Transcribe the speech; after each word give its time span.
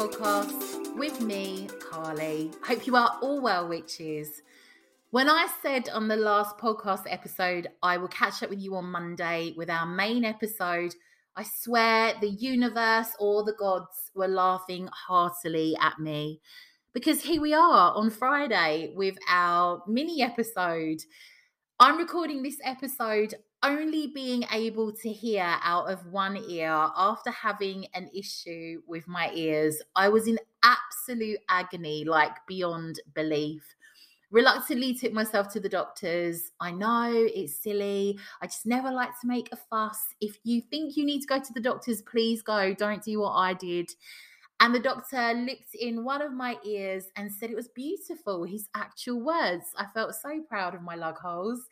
Podcast 0.00 0.96
with 0.96 1.20
me, 1.20 1.68
Carly. 1.90 2.50
Hope 2.64 2.86
you 2.86 2.96
are 2.96 3.18
all 3.20 3.38
well, 3.38 3.68
witches. 3.68 4.40
When 5.10 5.28
I 5.28 5.46
said 5.60 5.90
on 5.90 6.08
the 6.08 6.16
last 6.16 6.56
podcast 6.56 7.02
episode, 7.06 7.68
I 7.82 7.98
will 7.98 8.08
catch 8.08 8.42
up 8.42 8.48
with 8.48 8.60
you 8.60 8.76
on 8.76 8.86
Monday 8.86 9.52
with 9.58 9.68
our 9.68 9.84
main 9.84 10.24
episode, 10.24 10.94
I 11.36 11.44
swear 11.44 12.14
the 12.18 12.30
universe 12.30 13.10
or 13.20 13.44
the 13.44 13.52
gods 13.52 14.10
were 14.14 14.26
laughing 14.26 14.88
heartily 14.90 15.76
at 15.78 15.98
me 15.98 16.40
because 16.94 17.20
here 17.20 17.42
we 17.42 17.52
are 17.52 17.94
on 17.94 18.08
Friday 18.08 18.94
with 18.96 19.18
our 19.28 19.82
mini 19.86 20.22
episode. 20.22 21.02
I'm 21.78 21.98
recording 21.98 22.42
this 22.42 22.56
episode 22.64 23.34
only 23.62 24.06
being 24.08 24.44
able 24.52 24.92
to 24.92 25.12
hear 25.12 25.56
out 25.62 25.90
of 25.90 26.06
one 26.06 26.36
ear 26.48 26.70
after 26.96 27.30
having 27.30 27.86
an 27.94 28.08
issue 28.14 28.82
with 28.86 29.06
my 29.06 29.30
ears. 29.34 29.80
I 29.94 30.08
was 30.08 30.26
in 30.26 30.38
absolute 30.62 31.40
agony, 31.48 32.04
like 32.04 32.34
beyond 32.46 33.00
belief. 33.14 33.62
Reluctantly 34.30 34.94
took 34.94 35.12
myself 35.12 35.52
to 35.52 35.60
the 35.60 35.68
doctors. 35.68 36.52
I 36.60 36.70
know 36.70 37.10
it's 37.12 37.56
silly. 37.56 38.18
I 38.40 38.46
just 38.46 38.64
never 38.64 38.90
like 38.90 39.10
to 39.20 39.26
make 39.26 39.48
a 39.52 39.56
fuss. 39.56 40.14
If 40.20 40.38
you 40.44 40.62
think 40.62 40.96
you 40.96 41.04
need 41.04 41.20
to 41.22 41.26
go 41.26 41.40
to 41.40 41.52
the 41.52 41.60
doctors, 41.60 42.00
please 42.02 42.40
go. 42.40 42.72
Don't 42.72 43.02
do 43.02 43.20
what 43.20 43.32
I 43.32 43.54
did. 43.54 43.90
And 44.60 44.74
the 44.74 44.80
doctor 44.80 45.32
looked 45.32 45.74
in 45.74 46.04
one 46.04 46.20
of 46.20 46.32
my 46.32 46.58
ears 46.64 47.06
and 47.16 47.32
said 47.32 47.50
it 47.50 47.56
was 47.56 47.68
beautiful. 47.68 48.44
His 48.44 48.68
actual 48.76 49.20
words. 49.20 49.64
I 49.76 49.86
felt 49.94 50.14
so 50.14 50.42
proud 50.48 50.74
of 50.74 50.82
my 50.82 50.96
lug 50.96 51.16
holes. 51.16 51.66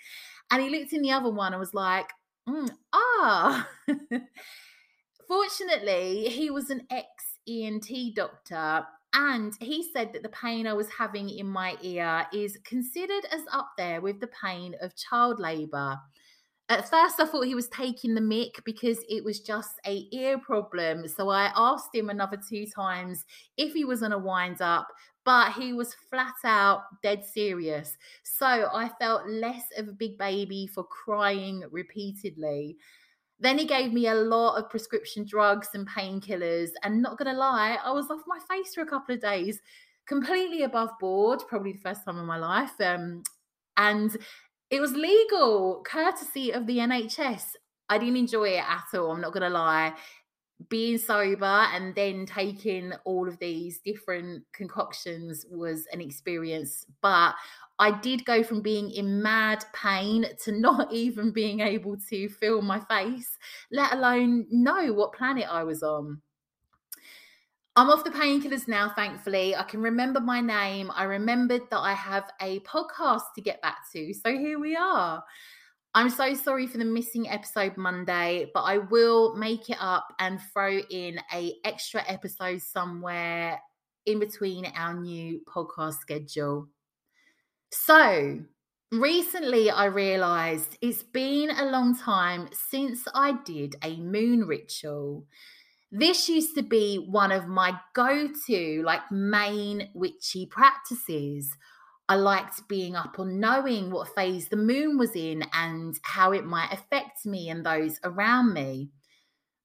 And 0.50 0.62
he 0.62 0.70
looked 0.70 0.94
in 0.94 1.02
the 1.02 1.12
other 1.12 1.30
one 1.30 1.52
and 1.52 1.60
was 1.60 1.74
like, 1.74 2.08
"Mm, 2.48 2.70
ah. 2.94 3.68
Fortunately, 5.28 6.28
he 6.30 6.50
was 6.50 6.70
an 6.70 6.86
ex 6.90 7.06
ENT 7.46 8.14
doctor. 8.14 8.86
And 9.14 9.52
he 9.60 9.82
said 9.82 10.12
that 10.12 10.22
the 10.22 10.28
pain 10.30 10.66
I 10.66 10.74
was 10.74 10.88
having 10.90 11.30
in 11.30 11.46
my 11.46 11.76
ear 11.82 12.26
is 12.32 12.58
considered 12.64 13.24
as 13.32 13.42
up 13.52 13.72
there 13.76 14.00
with 14.00 14.20
the 14.20 14.28
pain 14.28 14.74
of 14.80 14.96
child 14.96 15.40
labor. 15.40 15.98
At 16.70 16.90
first, 16.90 17.18
I 17.18 17.24
thought 17.24 17.46
he 17.46 17.54
was 17.54 17.68
taking 17.68 18.14
the 18.14 18.20
mic 18.20 18.62
because 18.64 18.98
it 19.08 19.24
was 19.24 19.40
just 19.40 19.80
a 19.86 20.06
ear 20.12 20.38
problem. 20.38 21.08
So 21.08 21.30
I 21.30 21.50
asked 21.56 21.94
him 21.94 22.10
another 22.10 22.38
two 22.48 22.66
times 22.66 23.24
if 23.56 23.72
he 23.72 23.86
was 23.86 24.02
on 24.02 24.12
a 24.12 24.18
wind 24.18 24.60
up, 24.60 24.86
but 25.24 25.52
he 25.52 25.72
was 25.72 25.96
flat 26.10 26.34
out 26.44 26.82
dead 27.02 27.24
serious. 27.24 27.96
So 28.22 28.46
I 28.46 28.90
felt 29.00 29.26
less 29.26 29.64
of 29.78 29.88
a 29.88 29.92
big 29.92 30.18
baby 30.18 30.66
for 30.66 30.84
crying 30.84 31.64
repeatedly. 31.70 32.76
Then 33.40 33.56
he 33.56 33.64
gave 33.64 33.92
me 33.92 34.08
a 34.08 34.14
lot 34.14 34.56
of 34.56 34.68
prescription 34.68 35.24
drugs 35.24 35.68
and 35.72 35.88
painkillers. 35.88 36.70
And 36.82 37.00
not 37.00 37.16
gonna 37.16 37.32
lie, 37.34 37.78
I 37.82 37.92
was 37.92 38.10
off 38.10 38.20
my 38.26 38.40
face 38.50 38.74
for 38.74 38.82
a 38.82 38.86
couple 38.86 39.14
of 39.14 39.22
days, 39.22 39.60
completely 40.06 40.64
above 40.64 40.90
board, 41.00 41.40
probably 41.48 41.72
the 41.72 41.78
first 41.78 42.04
time 42.04 42.18
in 42.18 42.26
my 42.26 42.38
life. 42.38 42.78
Um, 42.80 43.22
and 43.78 44.16
it 44.70 44.80
was 44.80 44.92
legal, 44.92 45.82
courtesy 45.86 46.52
of 46.52 46.66
the 46.66 46.78
NHS. 46.78 47.52
I 47.88 47.98
didn't 47.98 48.16
enjoy 48.16 48.50
it 48.50 48.64
at 48.68 48.98
all. 48.98 49.12
I'm 49.12 49.20
not 49.20 49.32
gonna 49.32 49.50
lie. 49.50 49.94
Being 50.68 50.98
sober 50.98 51.44
and 51.44 51.94
then 51.94 52.26
taking 52.26 52.92
all 53.04 53.28
of 53.28 53.38
these 53.38 53.80
different 53.80 54.44
concoctions 54.52 55.46
was 55.50 55.86
an 55.92 56.00
experience, 56.00 56.84
but 57.00 57.34
I 57.78 57.92
did 58.00 58.24
go 58.24 58.42
from 58.42 58.60
being 58.60 58.90
in 58.90 59.22
mad 59.22 59.64
pain 59.72 60.26
to 60.44 60.52
not 60.60 60.92
even 60.92 61.30
being 61.30 61.60
able 61.60 61.96
to 62.10 62.28
feel 62.28 62.60
my 62.60 62.80
face, 62.80 63.38
let 63.70 63.92
alone 63.92 64.46
know 64.50 64.92
what 64.92 65.12
planet 65.12 65.46
I 65.48 65.62
was 65.62 65.82
on. 65.82 66.20
I'm 67.78 67.90
off 67.90 68.02
the 68.02 68.10
painkillers 68.10 68.66
now, 68.66 68.88
thankfully. 68.88 69.54
I 69.54 69.62
can 69.62 69.80
remember 69.80 70.18
my 70.18 70.40
name. 70.40 70.90
I 70.96 71.04
remembered 71.04 71.62
that 71.70 71.78
I 71.78 71.92
have 71.92 72.28
a 72.40 72.58
podcast 72.60 73.22
to 73.36 73.40
get 73.40 73.62
back 73.62 73.76
to. 73.92 74.12
So 74.14 74.36
here 74.36 74.58
we 74.58 74.74
are. 74.74 75.22
I'm 75.94 76.10
so 76.10 76.34
sorry 76.34 76.66
for 76.66 76.78
the 76.78 76.84
missing 76.84 77.28
episode 77.28 77.76
Monday, 77.76 78.50
but 78.52 78.62
I 78.62 78.78
will 78.78 79.36
make 79.36 79.70
it 79.70 79.76
up 79.78 80.12
and 80.18 80.40
throw 80.52 80.80
in 80.90 81.20
a 81.32 81.54
extra 81.64 82.02
episode 82.08 82.60
somewhere 82.62 83.60
in 84.06 84.18
between 84.18 84.66
our 84.74 84.94
new 84.94 85.40
podcast 85.46 86.00
schedule. 86.00 86.66
So, 87.70 88.40
recently 88.90 89.70
I 89.70 89.84
realized 89.84 90.76
it's 90.80 91.04
been 91.04 91.50
a 91.50 91.66
long 91.66 91.96
time 91.96 92.48
since 92.52 93.06
I 93.14 93.38
did 93.44 93.76
a 93.84 93.98
moon 93.98 94.48
ritual. 94.48 95.26
This 95.90 96.28
used 96.28 96.54
to 96.56 96.62
be 96.62 96.96
one 96.96 97.32
of 97.32 97.46
my 97.46 97.78
go 97.94 98.28
to, 98.46 98.82
like, 98.84 99.10
main 99.10 99.88
witchy 99.94 100.46
practices. 100.46 101.56
I 102.10 102.16
liked 102.16 102.68
being 102.68 102.96
up 102.96 103.18
on 103.18 103.40
knowing 103.40 103.90
what 103.90 104.14
phase 104.14 104.48
the 104.48 104.56
moon 104.56 104.98
was 104.98 105.14
in 105.14 105.44
and 105.52 105.98
how 106.02 106.32
it 106.32 106.44
might 106.44 106.72
affect 106.72 107.24
me 107.24 107.48
and 107.48 107.64
those 107.64 108.00
around 108.04 108.52
me. 108.52 108.90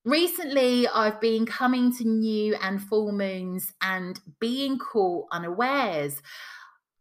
Recently, 0.06 0.86
I've 0.88 1.22
been 1.22 1.46
coming 1.46 1.96
to 1.96 2.04
new 2.04 2.56
and 2.56 2.82
full 2.82 3.14
moons 3.14 3.72
and 3.82 4.20
being 4.40 4.78
caught 4.78 5.28
unawares. 5.32 6.22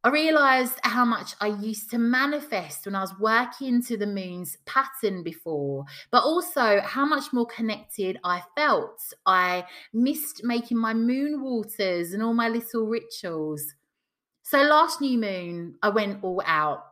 I 0.04 0.10
realized 0.10 0.80
how 0.82 1.04
much 1.04 1.34
I 1.40 1.46
used 1.46 1.90
to 1.90 1.98
manifest 1.98 2.86
when 2.86 2.96
I 2.96 3.02
was 3.02 3.16
working 3.20 3.80
to 3.84 3.96
the 3.96 4.06
moon's 4.06 4.56
pattern 4.66 5.22
before, 5.22 5.84
but 6.10 6.24
also 6.24 6.80
how 6.80 7.06
much 7.06 7.32
more 7.32 7.46
connected 7.46 8.18
I 8.24 8.42
felt. 8.56 9.00
I 9.26 9.64
missed 9.92 10.42
making 10.42 10.78
my 10.78 10.92
moon 10.92 11.40
waters 11.40 12.12
and 12.12 12.22
all 12.22 12.34
my 12.34 12.48
little 12.48 12.88
rituals. 12.88 13.74
So 14.42 14.62
last 14.62 15.00
new 15.00 15.18
moon, 15.18 15.76
I 15.84 15.90
went 15.90 16.24
all 16.24 16.42
out. 16.44 16.84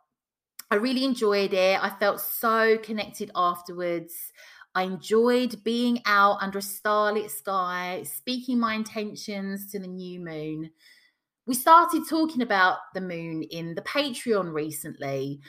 I 0.71 0.77
really 0.77 1.04
enjoyed 1.04 1.53
it. 1.53 1.82
I 1.82 1.91
felt 1.91 2.21
so 2.21 2.78
connected 2.78 3.32
afterwards. 3.34 4.15
I 4.77 4.84
enjoyed 4.84 5.65
being 5.65 6.00
out 6.06 6.38
under 6.41 6.59
a 6.59 6.62
starlit 6.62 7.32
sky, 7.32 8.04
speaking 8.04 8.60
my 8.60 8.75
intentions 8.75 9.72
to 9.72 9.81
the 9.81 9.88
new 9.88 10.21
moon 10.21 10.71
we 11.50 11.54
started 11.56 12.08
talking 12.08 12.42
about 12.42 12.76
the 12.94 13.00
moon 13.00 13.42
in 13.42 13.74
the 13.74 13.82
Patreon 13.82 14.52
recently, 14.52 15.41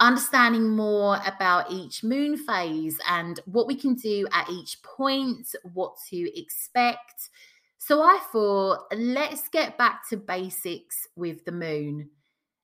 understanding 0.00 0.66
more 0.70 1.18
about 1.26 1.70
each 1.70 2.02
moon 2.02 2.38
phase 2.38 2.98
and 3.06 3.40
what 3.44 3.66
we 3.66 3.74
can 3.74 3.94
do 3.94 4.26
at 4.32 4.48
each 4.48 4.82
point, 4.82 5.54
what 5.74 5.92
to 6.08 6.40
expect. 6.40 7.28
So 7.76 8.00
I 8.00 8.20
thought, 8.32 8.84
let's 8.96 9.50
get 9.50 9.76
back 9.76 10.08
to 10.08 10.16
basics 10.16 11.06
with 11.14 11.44
the 11.44 11.52
moon. 11.52 12.08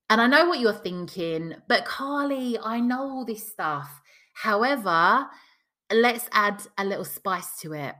And 0.09 0.19
I 0.19 0.27
know 0.27 0.47
what 0.47 0.61
you're 0.61 0.73
thinking, 0.73 1.55
but 1.69 1.85
Carly, 1.85 2.59
I 2.59 2.81
know 2.81 3.03
all 3.03 3.27
this 3.27 3.47
stuff. 3.47 4.01
However, 4.33 5.27
let's 5.93 6.31
add 6.33 6.63
a 6.79 6.85
little 6.87 7.05
spice 7.05 7.59
to 7.61 7.75
it. 7.75 7.95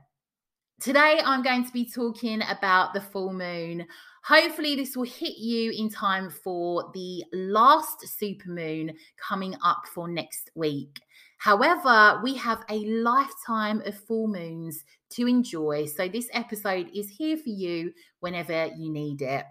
Today, 0.79 1.19
I'm 1.25 1.41
going 1.41 1.65
to 1.65 1.73
be 1.73 1.89
talking 1.89 2.43
about 2.47 2.93
the 2.93 3.01
full 3.01 3.33
moon. 3.33 3.87
Hopefully, 4.23 4.75
this 4.75 4.95
will 4.95 5.05
hit 5.05 5.39
you 5.39 5.71
in 5.71 5.89
time 5.89 6.29
for 6.29 6.91
the 6.93 7.23
last 7.33 8.07
super 8.07 8.49
moon 8.49 8.93
coming 9.17 9.55
up 9.63 9.85
for 9.91 10.07
next 10.07 10.51
week. 10.53 10.99
However, 11.39 12.19
we 12.23 12.35
have 12.35 12.63
a 12.69 12.77
lifetime 12.85 13.81
of 13.87 13.97
full 13.97 14.27
moons 14.27 14.83
to 15.11 15.25
enjoy. 15.25 15.87
So, 15.87 16.07
this 16.07 16.29
episode 16.31 16.91
is 16.93 17.09
here 17.09 17.37
for 17.37 17.49
you 17.49 17.91
whenever 18.19 18.67
you 18.77 18.91
need 18.91 19.23
it. 19.23 19.45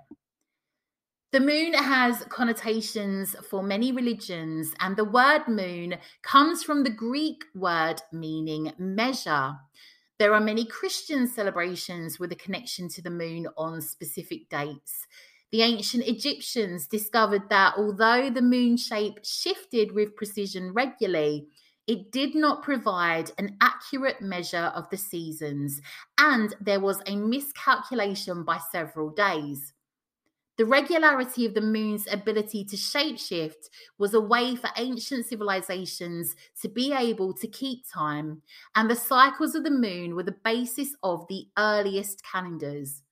The 1.33 1.41
moon 1.41 1.75
has 1.75 2.23
connotations 2.29 3.35
for 3.51 3.65
many 3.65 3.91
religions, 3.91 4.73
and 4.79 4.97
the 4.97 5.05
word 5.05 5.49
moon 5.49 5.97
comes 6.23 6.63
from 6.63 6.85
the 6.85 6.91
Greek 6.91 7.43
word 7.53 8.01
meaning 8.13 8.73
measure. 8.79 9.57
There 10.19 10.33
are 10.33 10.41
many 10.41 10.65
Christian 10.65 11.27
celebrations 11.27 12.19
with 12.19 12.33
a 12.33 12.37
connection 12.37 12.89
to 12.91 13.03
the 13.03 13.11
moon 13.11 13.49
on 13.57 13.83
specific 13.83 14.49
dates. 14.49 15.07
The 15.53 15.61
ancient 15.63 16.09
Egyptians 16.09 16.87
discovered 16.87 17.51
that 17.51 17.75
although 17.77 18.31
the 18.31 18.43
moon 18.43 18.79
shape 18.79 19.21
shifted 19.23 19.93
with 19.93 20.17
precision 20.17 20.73
regularly, 20.73 21.49
it 21.87 22.11
did 22.11 22.35
not 22.35 22.63
provide 22.63 23.31
an 23.39 23.57
accurate 23.61 24.21
measure 24.21 24.73
of 24.75 24.89
the 24.91 24.97
seasons, 24.97 25.81
and 26.19 26.55
there 26.61 26.81
was 26.81 27.01
a 27.07 27.15
miscalculation 27.15 28.43
by 28.43 28.59
several 28.73 29.11
days. 29.11 29.73
The 30.59 30.65
regularity 30.65 31.45
of 31.45 31.53
the 31.53 31.61
moon's 31.61 32.07
ability 32.11 32.65
to 32.65 32.77
shapeshift 32.77 33.69
was 33.99 34.15
a 34.15 34.21
way 34.21 34.57
for 34.57 34.71
ancient 34.79 35.27
civilizations 35.27 36.35
to 36.63 36.69
be 36.69 36.95
able 36.95 37.35
to 37.35 37.47
keep 37.47 37.83
time, 37.93 38.41
and 38.75 38.91
the 38.91 38.97
cycles 38.97 39.55
of 39.55 39.65
the 39.65 39.71
moon 39.71 40.15
were 40.15 40.23
the 40.23 40.37
basis 40.45 40.97
of 41.03 41.27
the 41.29 41.49
earliest 41.59 42.25
calendars. 42.25 43.03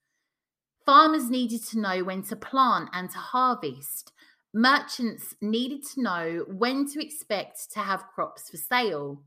Farmers 0.87 1.29
needed 1.29 1.63
to 1.65 1.79
know 1.79 2.03
when 2.03 2.23
to 2.23 2.35
plant 2.35 2.89
and 2.93 3.11
to 3.11 3.17
harvest. 3.17 4.11
Merchants 4.53 5.35
needed 5.41 5.85
to 5.93 6.01
know 6.01 6.45
when 6.47 6.87
to 6.91 7.03
expect 7.03 7.71
to 7.73 7.79
have 7.79 8.07
crops 8.07 8.49
for 8.49 8.57
sale. 8.57 9.21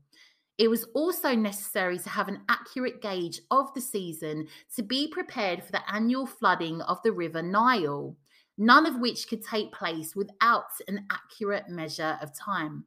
It 0.59 0.69
was 0.69 0.83
also 0.93 1.35
necessary 1.35 1.97
to 1.99 2.09
have 2.09 2.27
an 2.27 2.41
accurate 2.49 3.01
gauge 3.01 3.39
of 3.49 3.73
the 3.73 3.79
season 3.79 4.49
to 4.75 4.83
be 4.83 5.07
prepared 5.07 5.63
for 5.63 5.71
the 5.71 5.89
annual 5.89 6.27
flooding 6.27 6.81
of 6.81 7.01
the 7.01 7.13
River 7.13 7.41
Nile, 7.41 8.17
none 8.57 8.85
of 8.85 8.99
which 8.99 9.29
could 9.29 9.41
take 9.41 9.71
place 9.71 10.17
without 10.17 10.65
an 10.89 11.07
accurate 11.09 11.69
measure 11.69 12.19
of 12.21 12.37
time. 12.37 12.83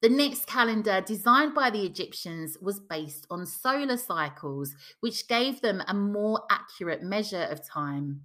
The 0.00 0.08
next 0.08 0.46
calendar, 0.46 1.00
designed 1.00 1.56
by 1.56 1.70
the 1.70 1.84
Egyptians, 1.84 2.56
was 2.62 2.78
based 2.78 3.26
on 3.28 3.44
solar 3.44 3.96
cycles, 3.96 4.76
which 5.00 5.26
gave 5.26 5.60
them 5.60 5.82
a 5.88 5.92
more 5.92 6.42
accurate 6.48 7.02
measure 7.02 7.48
of 7.50 7.66
time. 7.66 8.20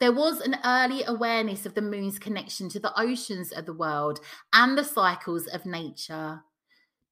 There 0.00 0.12
was 0.12 0.40
an 0.40 0.56
early 0.64 1.04
awareness 1.04 1.66
of 1.66 1.74
the 1.74 1.82
moon's 1.82 2.18
connection 2.18 2.70
to 2.70 2.80
the 2.80 2.98
oceans 2.98 3.52
of 3.52 3.66
the 3.66 3.74
world 3.74 4.18
and 4.54 4.78
the 4.78 4.82
cycles 4.82 5.46
of 5.46 5.66
nature. 5.66 6.42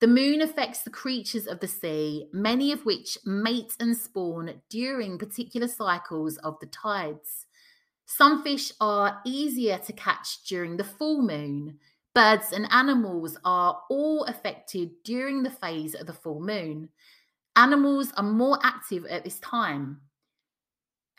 The 0.01 0.07
moon 0.07 0.41
affects 0.41 0.81
the 0.81 0.91
creatures 0.91 1.47
of 1.47 1.61
the 1.61 1.69
sea, 1.69 2.27
many 2.33 2.73
of 2.73 2.87
which 2.87 3.19
mate 3.27 3.75
and 3.79 3.95
spawn 3.95 4.63
during 4.71 5.19
particular 5.19 5.69
cycles 5.69 6.39
of 6.39 6.59
the 6.59 6.67
tides. 6.67 7.45
Some 8.07 8.43
fish 8.43 8.73
are 8.81 9.21
easier 9.27 9.77
to 9.79 9.93
catch 9.93 10.43
during 10.45 10.79
the 10.79 10.85
full 10.85 11.21
moon. 11.21 11.79
Birds 12.15 12.51
and 12.51 12.67
animals 12.73 13.37
are 13.45 13.83
all 13.91 14.25
affected 14.25 14.91
during 15.05 15.43
the 15.43 15.51
phase 15.51 15.95
of 15.95 16.07
the 16.07 16.15
full 16.15 16.41
moon. 16.41 16.89
Animals 17.55 18.11
are 18.17 18.25
more 18.25 18.59
active 18.63 19.05
at 19.05 19.23
this 19.23 19.39
time. 19.41 20.01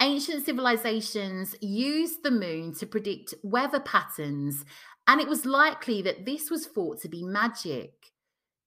Ancient 0.01 0.43
civilizations 0.43 1.55
used 1.61 2.23
the 2.23 2.31
moon 2.31 2.73
to 2.75 2.87
predict 2.87 3.35
weather 3.43 3.79
patterns, 3.79 4.65
and 5.07 5.21
it 5.21 5.27
was 5.27 5.45
likely 5.45 6.01
that 6.01 6.25
this 6.25 6.49
was 6.49 6.65
thought 6.65 6.99
to 7.01 7.07
be 7.07 7.23
magic. 7.23 7.93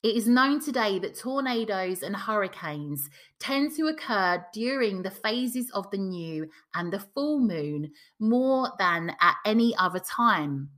It 0.05 0.17
is 0.17 0.29
known 0.29 0.61
today 0.61 0.99
that 0.99 1.19
tornadoes 1.19 2.03
and 2.03 2.15
hurricanes 2.15 3.09
tend 3.41 3.75
to 3.77 3.87
occur 3.87 4.45
during 4.53 5.01
the 5.01 5.11
phases 5.11 5.71
of 5.71 5.91
the 5.91 5.97
new 5.97 6.47
and 6.75 6.93
the 6.93 7.01
full 7.01 7.41
moon 7.41 7.91
more 8.21 8.71
than 8.79 9.17
at 9.23 9.37
any 9.47 9.75
other 9.79 10.01
time. 10.01 10.69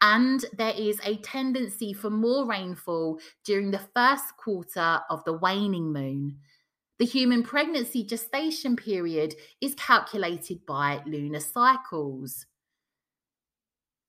And 0.00 0.44
there 0.56 0.74
is 0.78 1.00
a 1.02 1.16
tendency 1.16 1.92
for 1.92 2.08
more 2.08 2.46
rainfall 2.46 3.18
during 3.44 3.72
the 3.72 3.82
first 3.96 4.36
quarter 4.36 5.00
of 5.10 5.24
the 5.24 5.32
waning 5.32 5.92
moon. 5.92 6.38
The 7.00 7.04
human 7.04 7.42
pregnancy 7.42 8.04
gestation 8.04 8.76
period 8.76 9.34
is 9.60 9.74
calculated 9.74 10.64
by 10.66 11.02
lunar 11.04 11.40
cycles. 11.40 12.46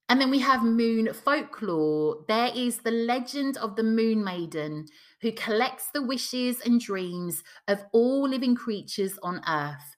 And 0.09 0.19
then 0.19 0.31
we 0.31 0.39
have 0.39 0.63
moon 0.63 1.13
folklore. 1.13 2.25
There 2.27 2.51
is 2.56 2.79
the 2.79 2.91
legend 2.91 3.57
of 3.57 3.75
the 3.75 3.83
moon 3.83 4.23
maiden 4.23 4.88
who 5.21 5.31
collects 5.31 5.91
the 5.94 6.01
wishes 6.01 6.61
and 6.61 6.81
dreams 6.81 7.44
of 7.67 7.83
all 7.94 8.27
living 8.27 8.56
creatures 8.56 9.19
on 9.21 9.41
earth. 9.47 9.95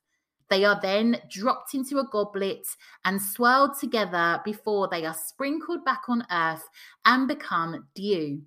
They 0.50 0.66
are 0.66 0.78
then 0.82 1.22
dropped 1.30 1.74
into 1.74 1.98
a 1.98 2.04
goblet 2.12 2.68
and 3.06 3.22
swirled 3.22 3.80
together 3.80 4.42
before 4.44 4.90
they 4.90 5.06
are 5.06 5.14
sprinkled 5.14 5.86
back 5.86 6.04
on 6.10 6.26
earth 6.30 6.68
and 7.06 7.26
become 7.26 7.88
dew. 7.96 8.42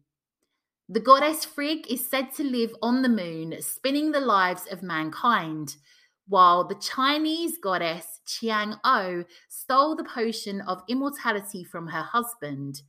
The 0.90 1.00
goddess 1.00 1.46
Frigg 1.46 1.90
is 1.90 2.06
said 2.06 2.34
to 2.34 2.44
live 2.44 2.74
on 2.82 3.00
the 3.00 3.08
moon, 3.08 3.56
spinning 3.62 4.12
the 4.12 4.20
lives 4.20 4.66
of 4.70 4.82
mankind 4.82 5.76
while 6.28 6.64
the 6.64 6.74
Chinese 6.76 7.58
goddess 7.58 8.20
Chang'e 8.26 9.24
stole 9.48 9.94
the 9.94 10.04
potion 10.04 10.60
of 10.62 10.82
immortality 10.88 11.64
from 11.64 11.88
her 11.88 12.02
husband. 12.02 12.82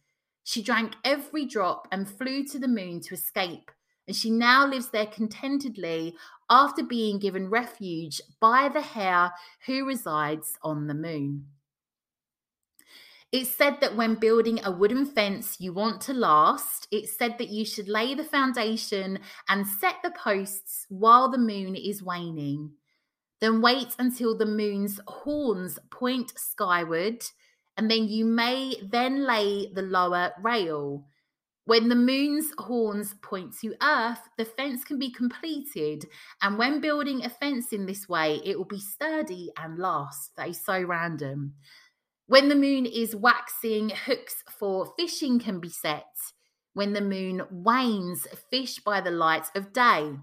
She 0.44 0.62
drank 0.62 0.94
every 1.04 1.46
drop 1.46 1.88
and 1.92 2.08
flew 2.08 2.46
to 2.46 2.60
the 2.60 2.68
moon 2.68 3.02
to 3.02 3.16
escape, 3.16 3.72
and 4.08 4.16
she 4.16 4.30
now 4.30 4.66
lives 4.66 4.90
there 4.90 5.08
contentedly 5.08 6.16
after 6.50 6.84
being 6.84 7.20
given 7.20 7.50
refuge 7.50 8.22
by 8.40 8.70
the 8.70 8.82
hare 8.82 9.32
who 9.66 9.86
resides 9.86 10.58
on 10.62 10.88
the 10.88 10.94
moon. 10.94 11.48
It's 13.32 13.54
said 13.54 13.82
that 13.82 13.98
when 13.98 14.16
building 14.16 14.62
a 14.64 14.72
wooden 14.72 15.06
fence 15.06 15.60
you 15.60 15.74
want 15.74 16.00
to 16.02 16.14
last, 16.14 16.88
it's 16.92 17.18
said 17.18 17.38
that 17.40 17.50
you 17.50 17.66
should 17.66 17.90
lay 17.90 18.14
the 18.14 18.24
foundation 18.24 19.20
and 19.50 19.68
set 19.68 19.96
the 20.04 20.12
posts 20.12 20.86
while 20.90 21.30
the 21.30 21.38
moon 21.38 21.76
is 21.76 22.02
waning. 22.02 22.72
Then 23.42 23.62
wait 23.62 23.96
until 24.00 24.38
the 24.38 24.46
moon's 24.46 25.00
horns 25.08 25.78
point 25.92 26.32
skyward, 26.38 27.24
and 27.78 27.92
then 27.92 28.08
you 28.08 28.26
may 28.26 28.76
then 28.82 29.26
lay 29.26 29.72
the 29.74 29.82
lower 29.82 30.32
rail. 30.42 31.06
When 31.66 31.90
the 31.90 31.96
moon's 31.96 32.52
horns 32.60 33.16
point 33.22 33.58
to 33.62 33.76
earth, 33.82 34.20
the 34.38 34.46
fence 34.46 34.84
can 34.84 35.00
be 35.00 35.12
completed. 35.12 36.06
And 36.42 36.60
when 36.60 36.80
building 36.80 37.26
a 37.26 37.30
fence 37.30 37.74
in 37.74 37.88
this 37.88 38.08
way, 38.08 38.40
it 38.46 38.56
will 38.56 38.66
be 38.66 38.80
sturdy 38.80 39.52
and 39.58 39.80
last. 39.80 40.36
That 40.38 40.50
is 40.50 40.64
so 40.64 40.82
random. 40.82 41.56
When 42.28 42.50
the 42.50 42.56
moon 42.56 42.86
is 42.86 43.16
waxing, 43.16 43.90
hooks 43.90 44.44
for 44.60 44.94
fishing 44.98 45.40
can 45.40 45.60
be 45.60 45.70
set. 45.70 46.06
When 46.74 46.94
the 46.94 47.02
moon 47.02 47.42
wanes, 47.50 48.28
fish 48.52 48.80
by 48.80 49.02
the 49.02 49.12
light 49.12 49.48
of 49.56 49.74
day. 49.74 50.18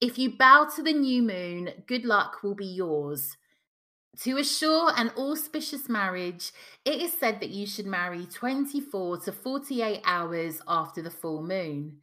If 0.00 0.18
you 0.18 0.36
bow 0.36 0.68
to 0.76 0.82
the 0.82 0.92
new 0.92 1.22
moon, 1.22 1.70
good 1.86 2.04
luck 2.04 2.42
will 2.42 2.54
be 2.54 2.66
yours. 2.66 3.36
To 4.20 4.36
assure 4.36 4.92
an 4.94 5.10
auspicious 5.16 5.88
marriage, 5.88 6.52
it 6.84 7.00
is 7.00 7.18
said 7.18 7.40
that 7.40 7.48
you 7.48 7.66
should 7.66 7.86
marry 7.86 8.26
24 8.26 9.20
to 9.20 9.32
48 9.32 10.02
hours 10.04 10.60
after 10.68 11.00
the 11.00 11.10
full 11.10 11.42
moon. 11.42 11.98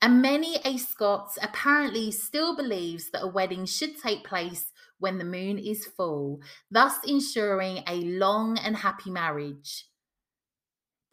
And 0.00 0.22
many 0.22 0.58
a 0.64 0.76
Scots 0.76 1.36
apparently 1.42 2.12
still 2.12 2.54
believes 2.54 3.10
that 3.10 3.24
a 3.24 3.28
wedding 3.28 3.66
should 3.66 4.00
take 4.00 4.22
place 4.22 4.70
when 4.98 5.18
the 5.18 5.24
moon 5.24 5.58
is 5.58 5.86
full, 5.86 6.40
thus 6.70 6.94
ensuring 7.04 7.82
a 7.88 7.96
long 8.02 8.58
and 8.58 8.76
happy 8.76 9.10
marriage. 9.10 9.86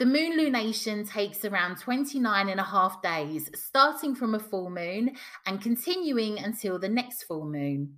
The 0.01 0.07
moon 0.07 0.35
lunation 0.35 1.07
takes 1.07 1.45
around 1.45 1.77
29 1.77 2.49
and 2.49 2.59
a 2.59 2.63
half 2.63 3.03
days, 3.03 3.51
starting 3.53 4.15
from 4.15 4.33
a 4.33 4.39
full 4.39 4.71
moon 4.71 5.11
and 5.45 5.61
continuing 5.61 6.39
until 6.39 6.79
the 6.79 6.89
next 6.89 7.25
full 7.25 7.45
moon. 7.45 7.97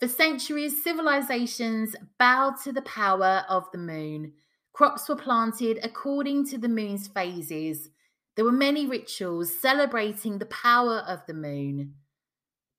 For 0.00 0.08
centuries, 0.08 0.82
civilizations 0.82 1.94
bowed 2.18 2.54
to 2.64 2.72
the 2.72 2.80
power 2.80 3.44
of 3.46 3.66
the 3.72 3.78
moon. 3.78 4.32
Crops 4.72 5.06
were 5.06 5.16
planted 5.16 5.80
according 5.82 6.46
to 6.46 6.56
the 6.56 6.70
moon's 6.70 7.08
phases. 7.08 7.90
There 8.34 8.46
were 8.46 8.50
many 8.50 8.86
rituals 8.86 9.54
celebrating 9.54 10.38
the 10.38 10.46
power 10.46 11.04
of 11.06 11.26
the 11.26 11.34
moon. 11.34 11.92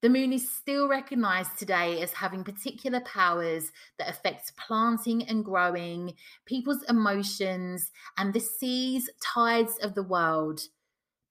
The 0.04 0.10
moon 0.10 0.34
is 0.34 0.52
still 0.52 0.90
recognized 0.90 1.58
today 1.58 2.02
as 2.02 2.12
having 2.12 2.44
particular 2.44 3.00
powers 3.00 3.72
that 3.98 4.10
affect 4.10 4.52
planting 4.58 5.24
and 5.30 5.46
growing, 5.46 6.16
people's 6.46 6.84
emotions, 6.90 7.90
and 8.18 8.34
the 8.34 8.42
seas, 8.42 9.10
tides 9.24 9.78
of 9.82 9.96
the 9.96 10.04
world. 10.04 10.60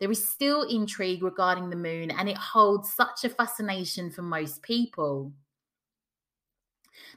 There 0.00 0.10
is 0.10 0.26
still 0.26 0.62
intrigue 0.62 1.22
regarding 1.22 1.68
the 1.68 1.76
moon, 1.76 2.10
and 2.10 2.30
it 2.30 2.38
holds 2.38 2.94
such 2.94 3.24
a 3.24 3.28
fascination 3.28 4.10
for 4.10 4.22
most 4.22 4.62
people. 4.62 5.34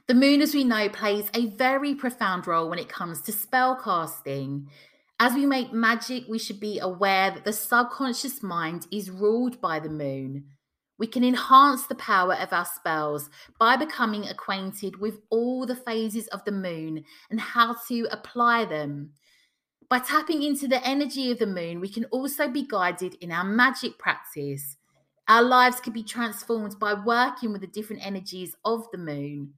The 0.08 0.14
moon, 0.14 0.42
as 0.42 0.54
we 0.54 0.62
know, 0.62 0.90
plays 0.90 1.30
a 1.32 1.46
very 1.46 1.94
profound 1.94 2.46
role 2.46 2.68
when 2.68 2.78
it 2.78 2.90
comes 2.90 3.22
to 3.22 3.32
spell 3.32 3.80
casting. 3.82 4.68
As 5.18 5.32
we 5.32 5.46
make 5.46 5.72
magic, 5.72 6.24
we 6.28 6.38
should 6.38 6.60
be 6.60 6.80
aware 6.80 7.30
that 7.30 7.46
the 7.46 7.54
subconscious 7.54 8.42
mind 8.42 8.86
is 8.92 9.10
ruled 9.10 9.58
by 9.62 9.80
the 9.80 9.88
moon. 9.88 10.44
We 10.98 11.06
can 11.06 11.24
enhance 11.24 11.86
the 11.86 11.94
power 11.94 12.34
of 12.34 12.52
our 12.52 12.64
spells 12.64 13.28
by 13.58 13.76
becoming 13.76 14.26
acquainted 14.26 14.98
with 14.98 15.18
all 15.30 15.66
the 15.66 15.76
phases 15.76 16.26
of 16.28 16.44
the 16.44 16.52
moon 16.52 17.04
and 17.30 17.40
how 17.40 17.76
to 17.88 18.08
apply 18.10 18.64
them. 18.64 19.10
By 19.88 19.98
tapping 19.98 20.42
into 20.42 20.66
the 20.66 20.84
energy 20.86 21.30
of 21.30 21.38
the 21.38 21.46
moon, 21.46 21.80
we 21.80 21.88
can 21.88 22.06
also 22.06 22.48
be 22.48 22.66
guided 22.66 23.14
in 23.20 23.30
our 23.30 23.44
magic 23.44 23.98
practice. 23.98 24.76
Our 25.28 25.42
lives 25.42 25.80
can 25.80 25.92
be 25.92 26.02
transformed 26.02 26.78
by 26.78 26.94
working 26.94 27.52
with 27.52 27.60
the 27.60 27.66
different 27.66 28.04
energies 28.04 28.56
of 28.64 28.86
the 28.90 28.98
moon. 28.98 29.54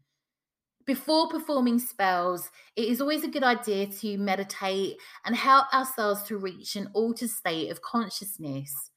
Before 0.86 1.28
performing 1.28 1.78
spells, 1.78 2.50
it 2.74 2.88
is 2.88 3.00
always 3.00 3.22
a 3.22 3.28
good 3.28 3.42
idea 3.44 3.86
to 3.86 4.16
meditate 4.16 4.96
and 5.24 5.36
help 5.36 5.72
ourselves 5.74 6.22
to 6.24 6.38
reach 6.38 6.76
an 6.76 6.88
altered 6.94 7.28
state 7.28 7.70
of 7.70 7.82
consciousness. 7.82 8.90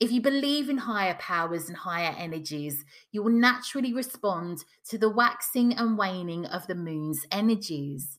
If 0.00 0.12
you 0.12 0.20
believe 0.20 0.68
in 0.68 0.78
higher 0.78 1.16
powers 1.18 1.68
and 1.68 1.76
higher 1.76 2.14
energies, 2.16 2.84
you 3.10 3.20
will 3.20 3.32
naturally 3.32 3.92
respond 3.92 4.64
to 4.90 4.96
the 4.96 5.10
waxing 5.10 5.74
and 5.74 5.98
waning 5.98 6.46
of 6.46 6.68
the 6.68 6.76
moon's 6.76 7.26
energies. 7.32 8.18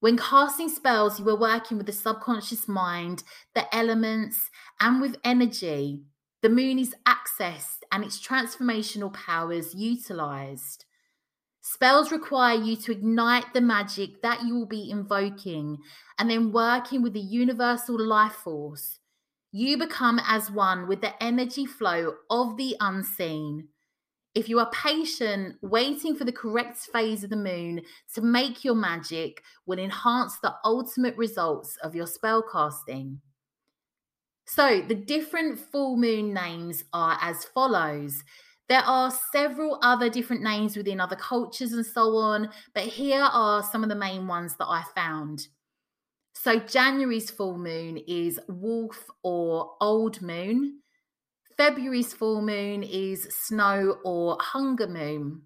When 0.00 0.16
casting 0.16 0.68
spells, 0.68 1.20
you 1.20 1.28
are 1.28 1.38
working 1.38 1.76
with 1.76 1.86
the 1.86 1.92
subconscious 1.92 2.66
mind, 2.66 3.22
the 3.54 3.72
elements, 3.72 4.50
and 4.80 5.00
with 5.00 5.14
energy. 5.22 6.02
The 6.42 6.48
moon 6.48 6.80
is 6.80 6.96
accessed 7.06 7.82
and 7.92 8.02
its 8.02 8.20
transformational 8.20 9.12
powers 9.12 9.76
utilized. 9.76 10.84
Spells 11.60 12.10
require 12.10 12.60
you 12.60 12.74
to 12.74 12.90
ignite 12.90 13.54
the 13.54 13.60
magic 13.60 14.20
that 14.22 14.42
you 14.42 14.56
will 14.56 14.66
be 14.66 14.90
invoking 14.90 15.78
and 16.18 16.28
then 16.28 16.50
working 16.50 17.02
with 17.02 17.12
the 17.12 17.20
universal 17.20 17.96
life 17.96 18.32
force 18.32 18.98
you 19.52 19.76
become 19.76 20.18
as 20.26 20.50
one 20.50 20.88
with 20.88 21.02
the 21.02 21.22
energy 21.22 21.66
flow 21.66 22.14
of 22.30 22.56
the 22.56 22.74
unseen. 22.80 23.68
If 24.34 24.48
you 24.48 24.58
are 24.58 24.70
patient, 24.70 25.56
waiting 25.60 26.16
for 26.16 26.24
the 26.24 26.32
correct 26.32 26.78
phase 26.90 27.22
of 27.22 27.28
the 27.28 27.36
moon 27.36 27.82
to 28.14 28.22
make 28.22 28.64
your 28.64 28.74
magic 28.74 29.42
will 29.66 29.78
enhance 29.78 30.38
the 30.38 30.54
ultimate 30.64 31.14
results 31.18 31.76
of 31.82 31.94
your 31.94 32.06
spell 32.06 32.42
casting. 32.50 33.20
So, 34.46 34.80
the 34.80 34.94
different 34.94 35.58
full 35.58 35.98
moon 35.98 36.32
names 36.32 36.84
are 36.94 37.18
as 37.20 37.44
follows. 37.44 38.24
There 38.70 38.80
are 38.80 39.12
several 39.32 39.78
other 39.82 40.08
different 40.08 40.42
names 40.42 40.78
within 40.78 40.98
other 40.98 41.16
cultures 41.16 41.74
and 41.74 41.84
so 41.84 42.16
on, 42.16 42.48
but 42.74 42.84
here 42.84 43.22
are 43.22 43.62
some 43.62 43.82
of 43.82 43.90
the 43.90 43.94
main 43.94 44.26
ones 44.26 44.56
that 44.58 44.66
I 44.66 44.82
found. 44.94 45.46
So 46.42 46.58
January's 46.58 47.30
full 47.30 47.56
moon 47.56 47.98
is 47.98 48.40
wolf 48.48 49.06
or 49.22 49.76
old 49.80 50.20
moon. 50.20 50.80
February's 51.56 52.12
full 52.12 52.42
moon 52.42 52.82
is 52.82 53.28
snow 53.30 53.98
or 54.04 54.38
hunger 54.40 54.88
moon. 54.88 55.42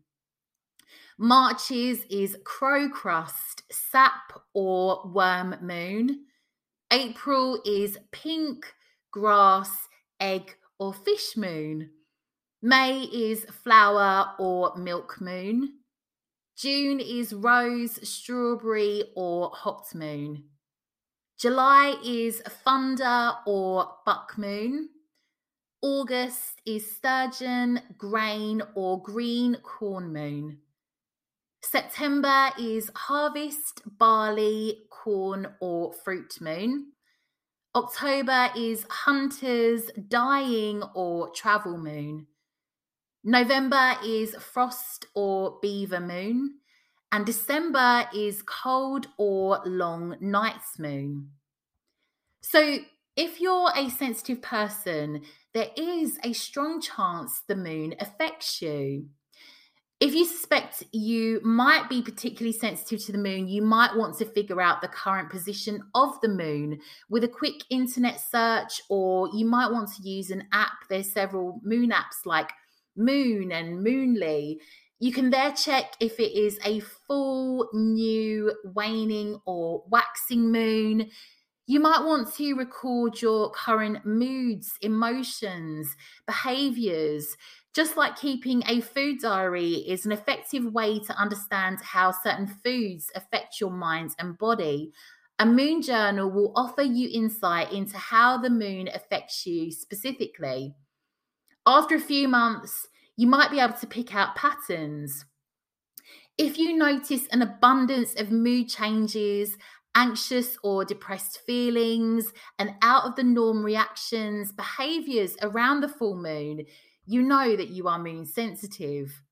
March's 1.18 1.98
is 2.08 2.38
crow 2.46 2.88
crust, 2.88 3.64
sap 3.70 4.40
or 4.54 5.02
worm 5.12 5.56
moon. 5.60 6.24
April 6.90 7.60
is 7.66 7.98
pink, 8.10 8.64
grass, 9.10 9.88
egg 10.18 10.56
or 10.78 10.94
fish 10.94 11.36
moon. 11.36 11.90
May 12.62 13.02
is 13.02 13.44
flower 13.44 14.32
or 14.38 14.74
milk 14.78 15.20
moon. 15.20 15.74
June 16.56 17.00
is 17.00 17.34
rose, 17.34 17.98
strawberry 18.08 19.04
or 19.14 19.50
hot 19.50 19.88
moon. 19.94 20.44
July 21.38 21.96
is 22.02 22.40
thunder 22.64 23.32
or 23.46 23.86
buck 24.06 24.38
moon. 24.38 24.88
August 25.82 26.62
is 26.64 26.96
sturgeon, 26.96 27.78
grain, 27.98 28.62
or 28.74 29.02
green 29.02 29.58
corn 29.62 30.14
moon. 30.14 30.58
September 31.62 32.50
is 32.58 32.90
harvest, 32.94 33.82
barley, 33.98 34.84
corn, 34.90 35.46
or 35.60 35.92
fruit 35.92 36.40
moon. 36.40 36.92
October 37.74 38.48
is 38.56 38.86
hunters, 38.88 39.90
dying, 40.08 40.82
or 40.94 41.28
travel 41.34 41.76
moon. 41.76 42.26
November 43.22 43.96
is 44.02 44.34
frost 44.36 45.04
or 45.14 45.58
beaver 45.60 46.00
moon 46.00 46.60
and 47.12 47.24
December 47.24 48.08
is 48.14 48.42
cold 48.42 49.06
or 49.16 49.60
long 49.64 50.16
night's 50.20 50.78
moon. 50.78 51.30
So, 52.40 52.78
if 53.16 53.40
you're 53.40 53.72
a 53.74 53.88
sensitive 53.88 54.42
person, 54.42 55.22
there 55.54 55.70
is 55.76 56.18
a 56.22 56.34
strong 56.34 56.80
chance 56.82 57.40
the 57.40 57.56
moon 57.56 57.94
affects 57.98 58.60
you. 58.60 59.08
If 59.98 60.14
you 60.14 60.26
suspect 60.26 60.82
you 60.92 61.40
might 61.42 61.88
be 61.88 62.02
particularly 62.02 62.52
sensitive 62.52 63.02
to 63.06 63.12
the 63.12 63.18
moon, 63.18 63.48
you 63.48 63.62
might 63.62 63.96
want 63.96 64.18
to 64.18 64.26
figure 64.26 64.60
out 64.60 64.82
the 64.82 64.88
current 64.88 65.30
position 65.30 65.82
of 65.94 66.20
the 66.20 66.28
moon 66.28 66.80
with 67.08 67.24
a 67.24 67.28
quick 67.28 67.64
internet 67.70 68.20
search, 68.20 68.82
or 68.90 69.30
you 69.32 69.46
might 69.46 69.72
want 69.72 69.88
to 69.94 70.02
use 70.06 70.30
an 70.30 70.44
app. 70.52 70.86
There's 70.90 71.10
several 71.10 71.60
moon 71.62 71.90
apps 71.90 72.26
like 72.26 72.52
Moon 72.94 73.52
and 73.52 73.82
Moonly 73.82 74.58
you 74.98 75.12
can 75.12 75.30
there 75.30 75.52
check 75.52 75.94
if 76.00 76.18
it 76.18 76.32
is 76.32 76.58
a 76.64 76.80
full, 76.80 77.68
new, 77.74 78.52
waning, 78.64 79.38
or 79.44 79.84
waxing 79.88 80.50
moon. 80.50 81.10
You 81.66 81.80
might 81.80 82.04
want 82.04 82.32
to 82.34 82.54
record 82.54 83.20
your 83.20 83.50
current 83.50 84.06
moods, 84.06 84.72
emotions, 84.80 85.94
behaviors. 86.26 87.36
Just 87.74 87.96
like 87.96 88.16
keeping 88.16 88.62
a 88.68 88.80
food 88.80 89.18
diary 89.20 89.74
is 89.74 90.06
an 90.06 90.12
effective 90.12 90.64
way 90.72 90.98
to 91.00 91.18
understand 91.18 91.78
how 91.82 92.12
certain 92.12 92.46
foods 92.46 93.10
affect 93.14 93.60
your 93.60 93.72
mind 93.72 94.12
and 94.18 94.38
body, 94.38 94.92
a 95.38 95.44
moon 95.44 95.82
journal 95.82 96.30
will 96.30 96.52
offer 96.56 96.80
you 96.80 97.10
insight 97.12 97.70
into 97.70 97.98
how 97.98 98.38
the 98.38 98.48
moon 98.48 98.88
affects 98.88 99.44
you 99.46 99.70
specifically. 99.70 100.74
After 101.66 101.96
a 101.96 102.00
few 102.00 102.28
months, 102.28 102.88
you 103.16 103.26
might 103.26 103.50
be 103.50 103.60
able 103.60 103.74
to 103.74 103.86
pick 103.86 104.14
out 104.14 104.36
patterns. 104.36 105.24
If 106.38 106.58
you 106.58 106.76
notice 106.76 107.26
an 107.28 107.40
abundance 107.40 108.14
of 108.14 108.30
mood 108.30 108.68
changes, 108.68 109.56
anxious 109.94 110.58
or 110.62 110.84
depressed 110.84 111.40
feelings, 111.46 112.30
and 112.58 112.74
out 112.82 113.04
of 113.04 113.16
the 113.16 113.24
norm 113.24 113.64
reactions, 113.64 114.52
behaviors 114.52 115.34
around 115.40 115.80
the 115.80 115.88
full 115.88 116.16
moon, 116.16 116.66
you 117.06 117.22
know 117.22 117.56
that 117.56 117.70
you 117.70 117.88
are 117.88 117.98
moon 117.98 118.26
sensitive. 118.26 119.22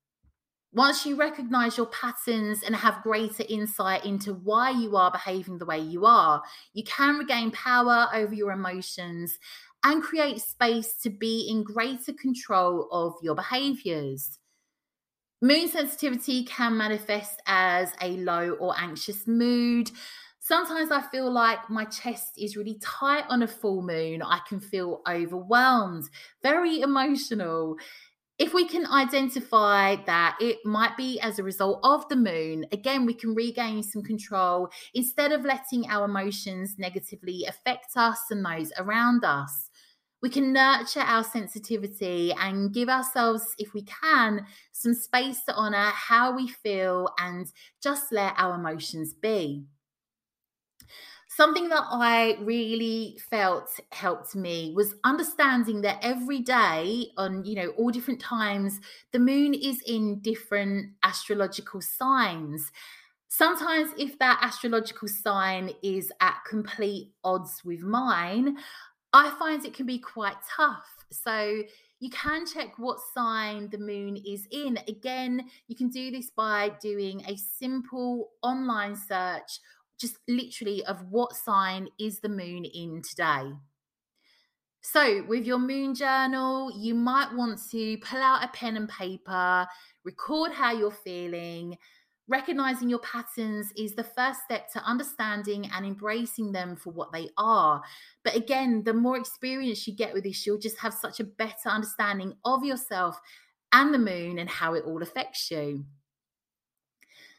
Once 0.73 1.07
you 1.07 1.15
recognize 1.15 1.77
your 1.77 1.87
patterns 1.87 2.63
and 2.65 2.75
have 2.75 3.03
greater 3.03 3.45
insight 3.49 4.05
into 4.05 4.35
why 4.35 4.71
you 4.71 4.97
are 4.97 5.13
behaving 5.13 5.59
the 5.59 5.65
way 5.65 5.79
you 5.79 6.05
are, 6.05 6.43
you 6.73 6.83
can 6.83 7.17
regain 7.17 7.51
power 7.53 8.09
over 8.13 8.35
your 8.35 8.51
emotions 8.51 9.39
and 9.85 10.03
create 10.03 10.41
space 10.41 10.95
to 11.03 11.11
be 11.11 11.47
in 11.49 11.63
greater 11.63 12.13
control 12.15 12.89
of 12.91 13.15
your 13.23 13.35
behaviors. 13.35 14.39
Moon 15.43 15.69
sensitivity 15.69 16.43
can 16.45 16.77
manifest 16.79 17.43
as 17.47 17.93
a 18.01 18.17
low 18.17 18.53
or 18.53 18.75
anxious 18.79 19.27
mood. 19.27 19.91
Sometimes 20.41 20.91
I 20.91 21.03
feel 21.03 21.31
like 21.31 21.69
my 21.69 21.85
chest 21.85 22.39
is 22.39 22.57
really 22.57 22.79
tight 22.83 23.25
on 23.29 23.43
a 23.43 23.49
full 23.49 23.83
moon. 23.83 24.23
I 24.23 24.41
can 24.49 24.59
feel 24.59 25.03
overwhelmed, 25.07 26.09
very 26.43 26.81
emotional. 26.81 27.77
If 28.39 28.55
we 28.55 28.67
can 28.67 28.87
identify 28.87 29.97
that 30.07 30.39
it 30.41 30.59
might 30.65 30.97
be 30.97 31.21
as 31.21 31.39
a 31.39 31.45
result 31.45 31.81
of 31.83 32.09
the 32.09 32.17
moon, 32.17 32.65
again, 32.73 33.05
we 33.05 33.15
can 33.15 33.35
regain 33.35 33.83
some 33.83 34.03
control 34.03 34.71
instead 34.95 35.31
of 35.31 35.45
letting 35.45 35.89
our 35.89 36.07
emotions 36.07 36.77
negatively 36.79 37.45
affect 37.47 37.97
us 37.97 38.19
and 38.31 38.45
those 38.45 38.73
around 38.79 39.25
us 39.25 39.71
we 40.25 40.31
can 40.31 40.55
nurture 40.55 41.01
our 41.01 41.23
sensitivity 41.23 42.33
and 42.33 42.73
give 42.73 42.89
ourselves, 42.89 43.55
if 43.59 43.75
we 43.75 43.83
can, 43.83 44.47
some 44.73 44.95
space 44.95 45.43
to 45.43 45.53
honor 45.53 45.91
how 45.91 46.35
we 46.35 46.49
feel 46.49 47.11
and 47.19 47.53
just 47.83 48.11
let 48.11 48.33
our 48.39 48.55
emotions 48.55 49.13
be. 49.13 49.67
Something 51.29 51.69
that 51.69 51.85
I 51.91 52.39
really 52.41 53.19
felt 53.29 53.69
helped 53.93 54.35
me 54.35 54.73
was 54.75 54.95
understanding 55.05 55.83
that 55.83 55.99
every 56.01 56.41
day, 56.41 57.09
on 57.19 57.45
you 57.45 57.57
know 57.57 57.75
all 57.77 57.91
different 57.91 58.23
times, 58.23 58.81
the 59.13 59.19
moon 59.19 59.53
is 59.53 59.83
in 59.87 60.21
different 60.21 60.93
astrological 61.03 61.83
signs. 61.83 62.73
Sometimes, 63.29 63.91
if 63.99 64.19
that 64.21 64.39
astrological 64.41 65.09
sign 65.09 65.73
is 65.83 66.11
at 66.21 66.39
complete 66.49 67.11
odds 67.25 67.63
with 67.63 67.83
mine, 67.83 68.57
I 69.15 69.31
find 69.39 69.65
it 69.65 69.75
can 69.75 69.87
be 69.87 69.99
quite 69.99 70.37
tough. 70.57 71.07
So 71.13 71.63
you 72.01 72.11
can 72.11 72.45
check 72.47 72.79
what 72.79 72.99
sign 73.15 73.71
the 73.71 73.79
moon 73.79 74.17
is 74.27 74.47
in. 74.51 74.77
Again, 74.89 75.49
you 75.69 75.77
can 75.77 75.89
do 75.89 76.11
this 76.11 76.31
by 76.31 76.73
doing 76.83 77.23
a 77.29 77.37
simple 77.37 78.33
online 78.43 78.97
search, 78.97 79.61
just 79.99 80.19
literally 80.27 80.85
of 80.85 81.11
what 81.11 81.37
sign 81.37 81.89
is 81.99 82.19
the 82.19 82.29
moon 82.29 82.65
in 82.65 83.03
today. 83.09 83.53
So, 84.83 85.25
with 85.27 85.47
your 85.47 85.59
moon 85.59 85.95
journal, 85.95 86.71
you 86.77 86.95
might 86.95 87.33
want 87.35 87.59
to 87.71 87.97
pull 87.99 88.21
out 88.21 88.45
a 88.45 88.49
pen 88.49 88.77
and 88.77 88.89
paper, 88.89 89.67
record 90.05 90.53
how 90.53 90.73
you're 90.73 90.91
feeling. 90.91 91.79
Recognizing 92.27 92.89
your 92.89 93.01
patterns 93.01 93.71
is 93.77 93.95
the 93.95 94.05
first 94.05 94.41
step 94.45 94.73
to 94.73 94.83
understanding 94.83 95.71
and 95.75 95.85
embracing 95.85 96.53
them 96.53 96.75
for 96.75 96.91
what 96.91 97.13
they 97.13 97.29
are. 97.37 97.83
But 98.23 98.35
again, 98.35 98.83
the 98.83 98.95
more 98.95 99.19
experience 99.19 99.87
you 99.87 99.95
get 99.95 100.15
with 100.15 100.25
this, 100.25 100.47
you'll 100.47 100.59
just 100.59 100.79
have 100.79 100.95
such 100.95 101.21
a 101.21 101.25
better 101.25 101.69
understanding 101.69 102.35
of 102.47 102.65
yourself 102.65 103.21
and 103.73 103.93
the 103.93 103.99
moon 103.99 104.39
and 104.39 104.49
how 104.49 104.73
it 104.73 104.85
all 104.87 105.03
affects 105.03 105.51
you. 105.51 105.85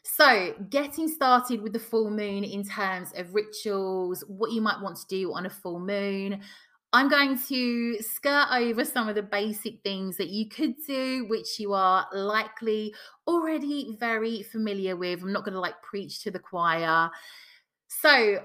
So, 0.04 0.54
getting 0.70 1.08
started 1.08 1.60
with 1.60 1.72
the 1.72 1.80
full 1.80 2.10
moon 2.10 2.44
in 2.44 2.62
terms 2.62 3.12
of 3.16 3.34
rituals, 3.34 4.22
what 4.28 4.52
you 4.52 4.60
might 4.60 4.80
want 4.80 4.96
to 4.98 5.06
do 5.08 5.32
on 5.34 5.46
a 5.46 5.50
full 5.50 5.80
moon, 5.80 6.40
I'm 6.92 7.08
going 7.08 7.38
to 7.48 8.00
skirt 8.00 8.46
over 8.52 8.84
some 8.84 9.08
of 9.08 9.14
the 9.14 9.22
basic 9.22 9.82
things 9.82 10.16
that 10.16 10.28
you 10.28 10.48
could 10.48 10.74
do, 10.86 11.26
which 11.28 11.58
you 11.58 11.74
are 11.74 12.06
likely 12.12 12.94
already 13.26 13.96
very 13.98 14.42
familiar 14.42 14.96
with. 14.96 15.22
I'm 15.22 15.32
not 15.32 15.44
going 15.44 15.54
to 15.54 15.60
like 15.60 15.82
preach 15.82 16.22
to 16.22 16.30
the 16.30 16.38
choir. 16.38 17.10
So, 17.88 18.44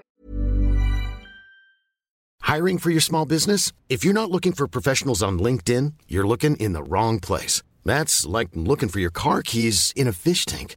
hiring 2.40 2.78
for 2.78 2.90
your 2.90 3.00
small 3.00 3.26
business? 3.26 3.72
If 3.88 4.04
you're 4.04 4.12
not 4.12 4.30
looking 4.30 4.52
for 4.52 4.66
professionals 4.66 5.22
on 5.22 5.38
LinkedIn, 5.38 5.94
you're 6.08 6.26
looking 6.26 6.56
in 6.56 6.72
the 6.72 6.82
wrong 6.82 7.20
place. 7.20 7.62
That's 7.84 8.26
like 8.26 8.48
looking 8.54 8.88
for 8.88 9.00
your 9.00 9.10
car 9.10 9.42
keys 9.42 9.92
in 9.96 10.06
a 10.06 10.12
fish 10.12 10.44
tank. 10.44 10.76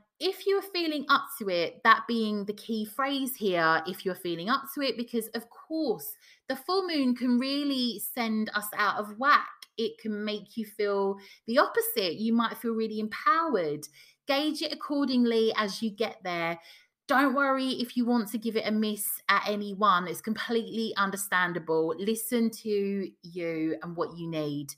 if 0.21 0.45
you're 0.45 0.61
feeling 0.61 1.03
up 1.09 1.25
to 1.39 1.49
it, 1.49 1.81
that 1.83 2.03
being 2.07 2.45
the 2.45 2.53
key 2.53 2.85
phrase 2.85 3.35
here, 3.35 3.81
if 3.87 4.05
you're 4.05 4.13
feeling 4.13 4.49
up 4.49 4.65
to 4.75 4.81
it, 4.81 4.95
because 4.95 5.27
of 5.29 5.49
course, 5.49 6.13
the 6.47 6.55
full 6.55 6.87
moon 6.87 7.15
can 7.15 7.39
really 7.39 7.99
send 8.13 8.51
us 8.53 8.67
out 8.77 8.99
of 8.99 9.17
whack. 9.17 9.47
It 9.77 9.97
can 9.99 10.23
make 10.23 10.55
you 10.55 10.65
feel 10.65 11.17
the 11.47 11.57
opposite. 11.57 12.15
You 12.15 12.33
might 12.33 12.57
feel 12.57 12.73
really 12.73 12.99
empowered. 12.99 13.87
Gauge 14.27 14.61
it 14.61 14.71
accordingly 14.71 15.51
as 15.57 15.81
you 15.81 15.89
get 15.89 16.17
there. 16.23 16.59
Don't 17.07 17.33
worry 17.33 17.69
if 17.69 17.97
you 17.97 18.05
want 18.05 18.29
to 18.29 18.37
give 18.37 18.55
it 18.55 18.67
a 18.67 18.71
miss 18.71 19.05
at 19.27 19.47
any 19.47 19.73
one, 19.73 20.07
it's 20.07 20.21
completely 20.21 20.93
understandable. 20.97 21.95
Listen 21.97 22.51
to 22.61 23.09
you 23.23 23.75
and 23.81 23.97
what 23.97 24.15
you 24.15 24.29
need. 24.29 24.75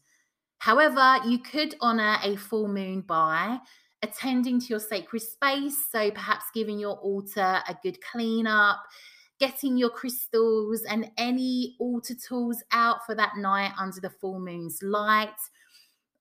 However, 0.60 1.18
you 1.28 1.40
could 1.40 1.76
honor 1.82 2.18
a 2.24 2.38
full 2.38 2.70
moon 2.70 3.02
by 3.02 3.60
attending 4.04 4.60
to 4.60 4.68
your 4.68 4.80
sacred 4.80 5.22
space. 5.22 5.88
So 5.92 6.12
perhaps 6.12 6.46
giving 6.54 6.78
your 6.78 6.98
altar 6.98 7.62
a 7.68 7.76
good 7.82 7.98
clean 8.02 8.46
up, 8.46 8.84
getting 9.40 9.78
your 9.78 9.90
crystals 9.90 10.84
and 10.84 11.10
any 11.18 11.76
altar 11.80 12.14
tools 12.16 12.62
out 12.72 13.06
for 13.06 13.16
that 13.16 13.38
night 13.38 13.72
under 13.80 14.00
the 14.00 14.10
full 14.10 14.40
moon's 14.40 14.84
light. 14.84 15.30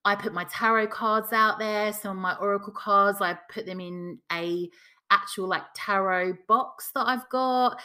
I 0.05 0.15
put 0.15 0.33
my 0.33 0.45
tarot 0.45 0.87
cards 0.87 1.31
out 1.31 1.59
there, 1.59 1.93
some 1.93 2.17
of 2.17 2.21
my 2.21 2.35
oracle 2.35 2.73
cards, 2.73 3.21
I 3.21 3.37
put 3.49 3.65
them 3.65 3.79
in 3.79 4.19
a 4.31 4.69
actual 5.11 5.47
like 5.47 5.63
tarot 5.75 6.33
box 6.47 6.91
that 6.95 7.07
I've 7.07 7.29
got. 7.29 7.79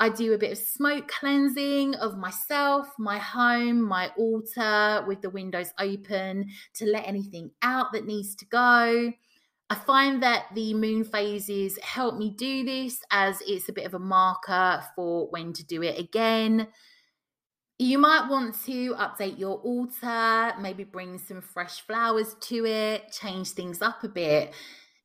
I 0.00 0.08
do 0.08 0.32
a 0.34 0.38
bit 0.38 0.52
of 0.52 0.58
smoke 0.58 1.08
cleansing 1.08 1.94
of 1.94 2.18
myself, 2.18 2.88
my 2.98 3.16
home, 3.16 3.80
my 3.80 4.10
altar 4.18 5.04
with 5.06 5.22
the 5.22 5.30
windows 5.30 5.72
open 5.78 6.50
to 6.74 6.84
let 6.86 7.06
anything 7.06 7.50
out 7.62 7.92
that 7.92 8.04
needs 8.04 8.34
to 8.36 8.44
go. 8.46 9.12
I 9.74 9.76
find 9.76 10.22
that 10.22 10.54
the 10.54 10.72
moon 10.72 11.02
phases 11.02 11.80
help 11.82 12.16
me 12.16 12.30
do 12.30 12.64
this 12.64 13.00
as 13.10 13.42
it's 13.44 13.68
a 13.68 13.72
bit 13.72 13.86
of 13.86 13.94
a 13.94 13.98
marker 13.98 14.84
for 14.94 15.28
when 15.30 15.52
to 15.52 15.64
do 15.64 15.82
it 15.82 15.98
again. 15.98 16.68
You 17.80 17.98
might 17.98 18.30
want 18.30 18.54
to 18.66 18.94
update 18.94 19.36
your 19.36 19.56
altar, 19.56 20.52
maybe 20.60 20.84
bring 20.84 21.18
some 21.18 21.40
fresh 21.40 21.80
flowers 21.80 22.36
to 22.42 22.64
it, 22.64 23.10
change 23.10 23.50
things 23.50 23.82
up 23.82 24.04
a 24.04 24.08
bit. 24.08 24.54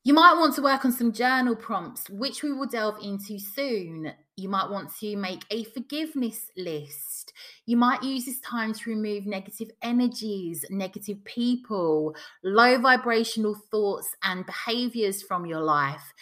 You 0.04 0.14
might 0.14 0.36
want 0.36 0.54
to 0.58 0.62
work 0.62 0.86
on 0.86 0.92
some 0.92 1.14
journal 1.14 1.56
prompts, 1.56 2.08
which 2.08 2.44
we 2.44 2.54
will 2.54 2.68
delve 2.68 3.00
into 3.02 3.40
soon. 3.40 4.14
You 4.40 4.50
might 4.50 4.70
want 4.70 4.96
to 5.00 5.16
make 5.16 5.44
a 5.52 5.66
forgiveness 5.66 6.50
list 6.58 7.20
you 7.66 7.78
might 7.78 8.04
use 8.04 8.26
this 8.26 8.40
time 8.40 8.74
to 8.74 8.90
remove 8.90 9.26
negative 9.26 9.70
energies, 9.82 10.66
negative 10.70 11.24
people, 11.24 12.16
low 12.44 12.80
vibrational 12.80 13.56
thoughts 13.70 14.08
and 14.24 14.46
behaviors 14.46 15.22
from 15.22 15.46
your 15.46 15.62
life. 15.62 16.14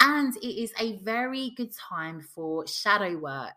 And 0.00 0.34
it 0.36 0.62
is 0.62 0.72
a 0.78 0.96
very 0.98 1.52
good 1.56 1.72
time 1.76 2.26
for 2.34 2.66
shadow 2.66 3.16
work. 3.18 3.52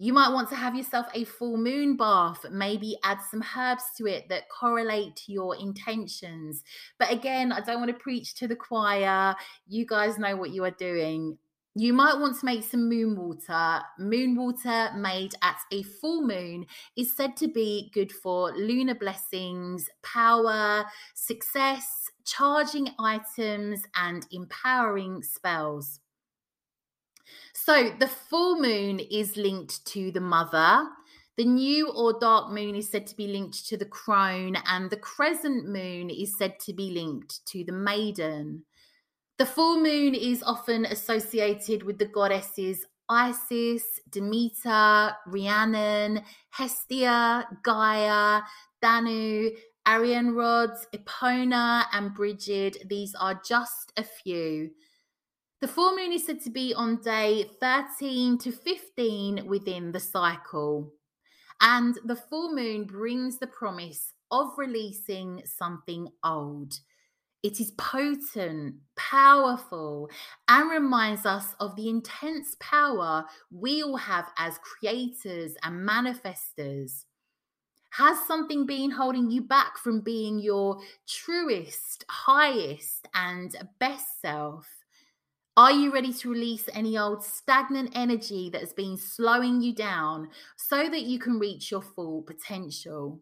You 0.00 0.12
might 0.12 0.32
want 0.32 0.48
to 0.50 0.54
have 0.54 0.76
yourself 0.76 1.08
a 1.12 1.24
full 1.24 1.56
moon 1.56 1.96
bath, 1.96 2.44
maybe 2.52 2.96
add 3.02 3.18
some 3.28 3.42
herbs 3.56 3.82
to 3.96 4.06
it 4.06 4.28
that 4.28 4.48
correlate 4.48 5.16
to 5.16 5.32
your 5.32 5.56
intentions. 5.56 6.62
But 7.00 7.10
again, 7.10 7.50
I 7.50 7.60
don't 7.62 7.80
want 7.80 7.90
to 7.90 7.98
preach 7.98 8.36
to 8.36 8.46
the 8.46 8.54
choir. 8.54 9.34
You 9.66 9.86
guys 9.86 10.18
know 10.18 10.36
what 10.36 10.50
you 10.50 10.62
are 10.62 10.70
doing. 10.70 11.36
You 11.80 11.92
might 11.92 12.18
want 12.18 12.36
to 12.40 12.44
make 12.44 12.64
some 12.64 12.88
moon 12.88 13.14
water. 13.14 13.80
Moon 14.00 14.34
water 14.34 14.90
made 14.96 15.36
at 15.42 15.58
a 15.70 15.84
full 15.84 16.22
moon 16.22 16.66
is 16.96 17.14
said 17.14 17.36
to 17.36 17.46
be 17.46 17.92
good 17.94 18.10
for 18.10 18.50
lunar 18.56 18.96
blessings, 18.96 19.88
power, 20.02 20.84
success, 21.14 22.10
charging 22.24 22.88
items, 22.98 23.84
and 23.94 24.26
empowering 24.32 25.22
spells. 25.22 26.00
So, 27.54 27.92
the 28.00 28.08
full 28.08 28.60
moon 28.60 28.98
is 28.98 29.36
linked 29.36 29.86
to 29.86 30.10
the 30.10 30.20
mother. 30.20 30.84
The 31.36 31.44
new 31.44 31.90
or 31.90 32.18
dark 32.18 32.50
moon 32.50 32.74
is 32.74 32.90
said 32.90 33.06
to 33.06 33.14
be 33.14 33.28
linked 33.28 33.68
to 33.68 33.76
the 33.76 33.86
crone, 33.86 34.56
and 34.66 34.90
the 34.90 34.96
crescent 34.96 35.68
moon 35.68 36.10
is 36.10 36.36
said 36.36 36.58
to 36.58 36.72
be 36.72 36.90
linked 36.90 37.46
to 37.46 37.62
the 37.62 37.70
maiden. 37.70 38.64
The 39.38 39.46
full 39.46 39.80
moon 39.80 40.16
is 40.16 40.42
often 40.42 40.84
associated 40.86 41.84
with 41.84 41.98
the 41.98 42.06
goddesses 42.06 42.84
Isis, 43.08 43.84
Demeter, 44.10 45.14
Rhiannon, 45.26 46.22
Hestia, 46.50 47.48
Gaia, 47.62 48.42
Danu, 48.82 49.50
Arianrhod, 49.86 50.76
Epona, 50.92 51.84
and 51.92 52.12
Brigid. 52.14 52.78
These 52.90 53.14
are 53.14 53.40
just 53.46 53.92
a 53.96 54.02
few. 54.02 54.70
The 55.60 55.68
full 55.68 55.94
moon 55.94 56.12
is 56.12 56.26
said 56.26 56.40
to 56.42 56.50
be 56.50 56.74
on 56.74 57.00
day 57.00 57.48
13 57.60 58.38
to 58.38 58.50
15 58.50 59.46
within 59.46 59.92
the 59.92 60.00
cycle. 60.00 60.92
And 61.60 61.96
the 62.04 62.16
full 62.16 62.52
moon 62.52 62.84
brings 62.84 63.38
the 63.38 63.46
promise 63.46 64.12
of 64.32 64.48
releasing 64.58 65.42
something 65.46 66.08
old. 66.24 66.74
It 67.42 67.60
is 67.60 67.70
potent, 67.72 68.76
powerful, 68.96 70.10
and 70.48 70.70
reminds 70.70 71.24
us 71.24 71.54
of 71.60 71.76
the 71.76 71.88
intense 71.88 72.56
power 72.58 73.24
we 73.50 73.82
all 73.82 73.96
have 73.96 74.28
as 74.36 74.58
creators 74.58 75.54
and 75.62 75.88
manifestors. 75.88 77.04
Has 77.90 78.18
something 78.26 78.66
been 78.66 78.90
holding 78.90 79.30
you 79.30 79.40
back 79.40 79.78
from 79.78 80.00
being 80.00 80.40
your 80.40 80.80
truest, 81.06 82.04
highest, 82.08 83.08
and 83.14 83.54
best 83.78 84.20
self? 84.20 84.66
Are 85.56 85.72
you 85.72 85.92
ready 85.92 86.12
to 86.12 86.30
release 86.30 86.68
any 86.72 86.98
old 86.98 87.24
stagnant 87.24 87.90
energy 87.94 88.50
that 88.50 88.60
has 88.60 88.72
been 88.72 88.96
slowing 88.96 89.60
you 89.60 89.74
down 89.74 90.28
so 90.56 90.88
that 90.88 91.02
you 91.02 91.18
can 91.18 91.38
reach 91.38 91.70
your 91.70 91.82
full 91.82 92.22
potential? 92.22 93.20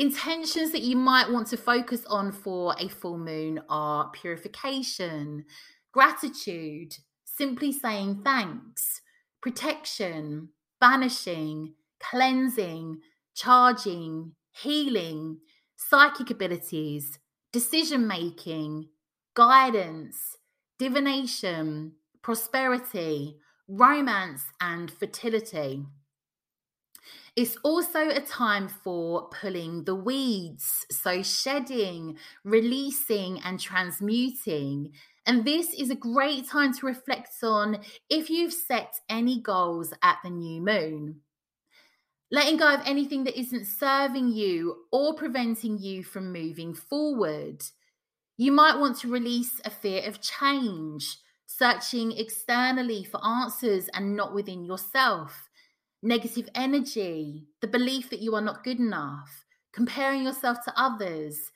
Intentions 0.00 0.70
that 0.70 0.82
you 0.82 0.96
might 0.96 1.28
want 1.28 1.48
to 1.48 1.56
focus 1.56 2.06
on 2.06 2.30
for 2.30 2.72
a 2.78 2.88
full 2.88 3.18
moon 3.18 3.60
are 3.68 4.10
purification, 4.12 5.44
gratitude, 5.92 6.94
simply 7.24 7.72
saying 7.72 8.22
thanks, 8.22 9.00
protection, 9.42 10.50
banishing, 10.80 11.74
cleansing, 11.98 13.00
charging, 13.34 14.32
healing, 14.52 15.38
psychic 15.76 16.30
abilities, 16.30 17.18
decision 17.52 18.06
making, 18.06 18.88
guidance, 19.34 20.36
divination, 20.78 21.92
prosperity, 22.22 23.36
romance, 23.66 24.44
and 24.60 24.92
fertility. 24.92 25.84
It's 27.36 27.56
also 27.62 28.08
a 28.08 28.20
time 28.20 28.68
for 28.68 29.28
pulling 29.28 29.84
the 29.84 29.94
weeds, 29.94 30.84
so 30.90 31.22
shedding, 31.22 32.16
releasing, 32.42 33.40
and 33.42 33.60
transmuting. 33.60 34.92
And 35.24 35.44
this 35.44 35.72
is 35.74 35.90
a 35.90 35.94
great 35.94 36.48
time 36.48 36.74
to 36.74 36.86
reflect 36.86 37.30
on 37.42 37.78
if 38.10 38.28
you've 38.28 38.52
set 38.52 38.94
any 39.08 39.40
goals 39.40 39.92
at 40.02 40.18
the 40.24 40.30
new 40.30 40.60
moon. 40.60 41.20
Letting 42.30 42.56
go 42.56 42.74
of 42.74 42.80
anything 42.84 43.24
that 43.24 43.38
isn't 43.38 43.66
serving 43.66 44.28
you 44.32 44.84
or 44.90 45.14
preventing 45.14 45.78
you 45.78 46.02
from 46.02 46.32
moving 46.32 46.74
forward. 46.74 47.62
You 48.36 48.52
might 48.52 48.78
want 48.78 48.98
to 48.98 49.12
release 49.12 49.60
a 49.64 49.70
fear 49.70 50.02
of 50.06 50.20
change, 50.20 51.18
searching 51.46 52.12
externally 52.12 53.04
for 53.04 53.24
answers 53.24 53.88
and 53.94 54.16
not 54.16 54.34
within 54.34 54.64
yourself 54.64 55.48
negative 56.02 56.48
energy, 56.54 57.46
the 57.60 57.66
belief 57.66 58.10
that 58.10 58.20
you 58.20 58.34
are 58.34 58.40
not 58.40 58.64
good 58.64 58.78
enough, 58.78 59.44
comparing 59.72 60.24
yourself 60.24 60.58
to 60.64 60.72
others, 60.76 61.52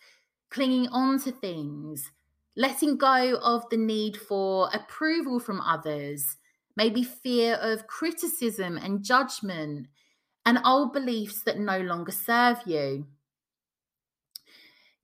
clinging 0.50 0.88
on 0.88 1.20
to 1.20 1.33
things, 1.33 2.11
letting 2.57 2.96
go 2.96 3.38
of 3.42 3.68
the 3.70 3.76
need 3.76 4.16
for 4.16 4.68
approval 4.72 5.40
from 5.40 5.61
others, 5.61 6.37
maybe 6.76 7.02
fear 7.02 7.55
of 7.55 7.87
criticism 7.87 8.76
and 8.76 9.02
judgment, 9.02 9.87
and 10.44 10.59
old 10.64 10.92
beliefs 10.92 11.42
that 11.44 11.59
no 11.59 11.81
longer 11.81 12.12
serve 12.12 12.59
you. 12.66 13.07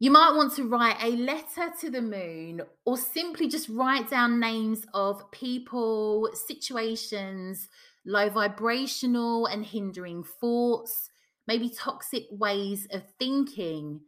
You 0.00 0.12
might 0.12 0.36
want 0.36 0.54
to 0.54 0.68
write 0.68 1.02
a 1.02 1.16
letter 1.16 1.72
to 1.80 1.90
the 1.90 2.02
moon 2.02 2.62
or 2.84 2.96
simply 2.96 3.48
just 3.48 3.68
write 3.68 4.08
down 4.08 4.38
names 4.38 4.84
of 4.94 5.28
people, 5.32 6.30
situations, 6.46 7.68
low 8.08 8.30
vibrational 8.30 9.46
and 9.46 9.64
hindering 9.64 10.24
thoughts, 10.24 11.10
maybe 11.46 11.68
toxic 11.68 12.24
ways 12.30 12.88
of 12.90 13.02
thinking. 13.18 14.00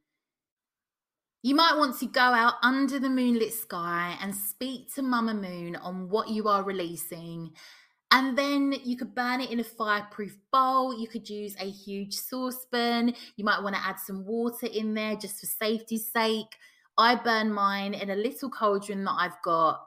You 1.43 1.55
might 1.55 1.77
want 1.77 1.99
to 2.01 2.07
go 2.07 2.21
out 2.21 2.55
under 2.63 2.99
the 2.99 3.09
moonlit 3.09 3.53
sky 3.53 4.17
and 4.21 4.35
speak 4.35 4.93
to 4.95 5.03
Mama 5.03 5.35
Moon 5.35 5.77
on 5.77 6.09
what 6.09 6.29
you 6.29 6.49
are 6.49 6.65
releasing. 6.65 7.51
And 8.11 8.37
then 8.37 8.75
you 8.85 8.97
could 8.97 9.15
burn 9.15 9.41
it 9.41 9.51
in 9.51 9.61
a 9.61 9.65
fireproof 9.65 10.37
bowl. 10.51 10.99
You 10.99 11.07
could 11.07 11.29
use 11.29 11.55
a 11.61 11.71
huge 11.71 12.15
saucepan. 12.15 13.15
You 13.37 13.45
might 13.45 13.63
want 13.63 13.77
to 13.77 13.87
add 13.87 14.01
some 14.01 14.25
water 14.27 14.67
in 14.67 14.95
there 14.95 15.15
just 15.15 15.41
for 15.41 15.47
safety's 15.47 16.11
sake. 16.11 16.57
I 16.99 17.15
burn 17.15 17.53
mine 17.53 17.95
in 17.95 18.11
a 18.11 18.17
little 18.17 18.51
cauldron 18.51 19.05
that 19.05 19.17
I've 19.19 19.41
got 19.43 19.87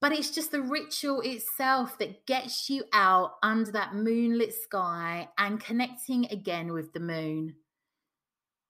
but 0.00 0.12
it's 0.12 0.30
just 0.30 0.50
the 0.50 0.62
ritual 0.62 1.20
itself 1.20 1.98
that 1.98 2.26
gets 2.26 2.70
you 2.70 2.84
out 2.92 3.34
under 3.42 3.70
that 3.70 3.94
moonlit 3.94 4.54
sky 4.54 5.28
and 5.36 5.60
connecting 5.60 6.26
again 6.26 6.72
with 6.72 6.92
the 6.92 7.00
moon. 7.00 7.54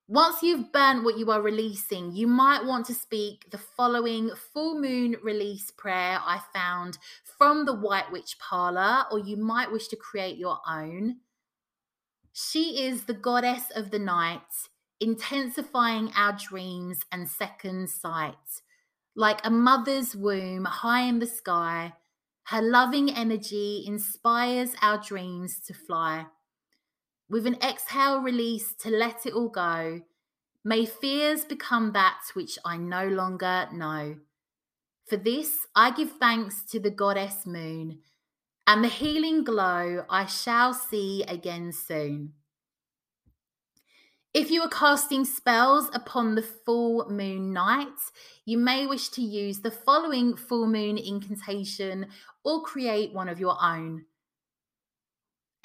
Once 0.09 0.43
you've 0.43 0.73
burnt 0.73 1.05
what 1.05 1.16
you 1.16 1.31
are 1.31 1.40
releasing, 1.40 2.11
you 2.11 2.27
might 2.27 2.64
want 2.64 2.85
to 2.85 2.93
speak 2.93 3.49
the 3.53 3.59
following 3.59 4.29
full 4.53 4.81
moon 4.81 5.14
release 5.23 5.71
prayer 5.71 6.19
I 6.21 6.40
found 6.53 6.99
from 7.38 7.64
the 7.64 7.75
White 7.75 8.11
Witch 8.11 8.37
Parlor, 8.40 9.05
or 9.12 9.21
you 9.21 9.37
might 9.37 9.71
wish 9.71 9.87
to 9.87 9.97
create 9.97 10.37
your 10.37 10.59
own. 10.69 11.19
She 12.33 12.83
is 12.83 13.05
the 13.05 13.14
goddess 13.14 13.71
of 13.77 13.93
the 13.93 14.01
night, 14.01 14.40
intensifying 14.99 16.11
our 16.16 16.33
dreams 16.33 16.99
and 17.12 17.29
second 17.29 17.88
sight 17.88 18.35
like 19.21 19.45
a 19.45 19.51
mother's 19.51 20.17
womb 20.17 20.65
high 20.65 21.03
in 21.03 21.19
the 21.19 21.27
sky. 21.27 21.93
Her 22.45 22.63
loving 22.63 23.15
energy 23.15 23.85
inspires 23.87 24.71
our 24.81 24.97
dreams 24.97 25.61
to 25.67 25.75
fly. 25.75 26.25
With 27.29 27.47
an 27.47 27.59
exhale 27.63 28.21
release 28.21 28.75
to 28.81 28.89
let 28.89 29.27
it 29.27 29.35
all 29.35 29.51
go, 29.51 30.01
may 30.65 30.87
fears 30.87 31.45
become 31.45 31.93
that 31.93 32.23
which 32.33 32.59
I 32.65 32.79
no 32.79 33.07
longer 33.07 33.69
know. 33.75 34.17
For 35.07 35.19
this, 35.19 35.67
I 35.77 35.91
give 35.91 36.13
thanks 36.13 36.63
to 36.71 36.81
the 36.81 36.91
goddess 36.91 37.45
moon, 37.45 37.99
and 38.67 38.83
the 38.83 38.89
healing 38.89 39.45
glow 39.45 40.07
I 40.09 40.25
shall 40.25 40.73
see 40.73 41.25
again 41.25 41.73
soon. 41.73 42.33
If 44.33 44.49
you 44.49 44.62
are 44.62 44.69
casting 44.69 45.25
spells 45.25 45.90
upon 45.93 46.37
the 46.37 46.43
full 46.43 47.11
moon 47.11 47.53
night, 47.53 47.99
you 48.45 48.59
may 48.59 48.87
wish 48.87 49.09
to 49.11 49.23
use 49.23 49.61
the 49.61 49.73
following 49.73 50.37
full 50.37 50.69
moon 50.69 50.99
incantation 50.99 52.07
or 52.45 52.62
create 52.62 53.12
one 53.12 53.29
of 53.29 53.40
your 53.40 53.57
own. 53.61 54.05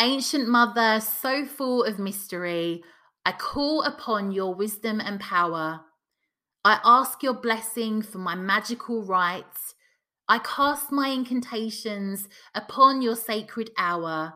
Ancient 0.02 0.50
Mother, 0.50 1.00
so 1.00 1.46
full 1.46 1.84
of 1.84 2.00
mystery, 2.00 2.84
I 3.24 3.34
call 3.34 3.84
upon 3.84 4.32
your 4.32 4.56
wisdom 4.56 5.00
and 5.00 5.20
power. 5.20 5.82
I 6.64 6.80
ask 6.84 7.22
your 7.22 7.36
blessing 7.36 8.02
for 8.02 8.18
my 8.18 8.34
magical 8.34 9.04
rites. 9.04 9.76
I 10.28 10.40
cast 10.40 10.92
my 10.92 11.10
incantations 11.10 12.28
upon 12.56 13.04
your 13.04 13.16
sacred 13.16 13.70
hour. 13.78 14.34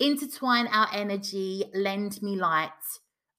Intertwine 0.00 0.66
our 0.66 0.88
energy, 0.92 1.66
lend 1.72 2.20
me 2.20 2.34
light. 2.34 2.72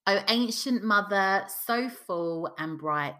O 0.06 0.22
ancient 0.28 0.84
mother, 0.84 1.44
so 1.66 1.88
full 1.88 2.54
and 2.58 2.78
bright. 2.78 3.14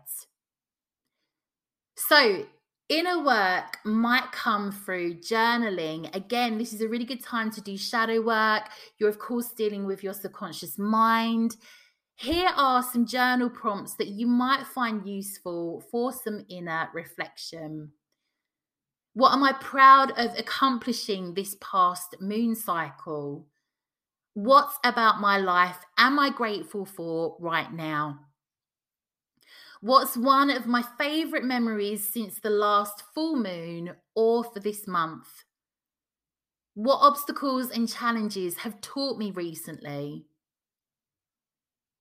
So, 1.96 2.46
inner 2.88 3.24
work 3.24 3.78
might 3.84 4.30
come 4.30 4.70
through 4.70 5.14
journaling. 5.14 6.14
Again, 6.14 6.58
this 6.58 6.72
is 6.72 6.82
a 6.82 6.88
really 6.88 7.04
good 7.04 7.24
time 7.24 7.50
to 7.52 7.60
do 7.60 7.76
shadow 7.76 8.20
work. 8.20 8.68
You're, 8.98 9.08
of 9.08 9.18
course, 9.18 9.50
dealing 9.52 9.84
with 9.84 10.04
your 10.04 10.12
subconscious 10.12 10.78
mind. 10.78 11.56
Here 12.14 12.50
are 12.54 12.82
some 12.82 13.06
journal 13.06 13.50
prompts 13.50 13.94
that 13.94 14.08
you 14.08 14.26
might 14.26 14.66
find 14.66 15.06
useful 15.06 15.82
for 15.90 16.12
some 16.12 16.44
inner 16.48 16.88
reflection. 16.94 17.90
What 19.14 19.32
am 19.32 19.42
I 19.42 19.54
proud 19.54 20.12
of 20.18 20.38
accomplishing 20.38 21.34
this 21.34 21.56
past 21.60 22.16
moon 22.20 22.54
cycle? 22.54 23.46
What 24.36 24.68
about 24.84 25.18
my 25.18 25.38
life 25.38 25.78
am 25.96 26.18
I 26.18 26.28
grateful 26.28 26.84
for 26.84 27.38
right 27.40 27.72
now? 27.72 28.26
What's 29.80 30.14
one 30.14 30.50
of 30.50 30.66
my 30.66 30.84
favorite 30.98 31.42
memories 31.42 32.06
since 32.06 32.38
the 32.38 32.50
last 32.50 33.02
full 33.14 33.36
moon 33.36 33.92
or 34.14 34.44
for 34.44 34.60
this 34.60 34.86
month? 34.86 35.26
What 36.74 36.98
obstacles 36.98 37.70
and 37.70 37.88
challenges 37.88 38.58
have 38.58 38.82
taught 38.82 39.18
me 39.18 39.30
recently? 39.30 40.26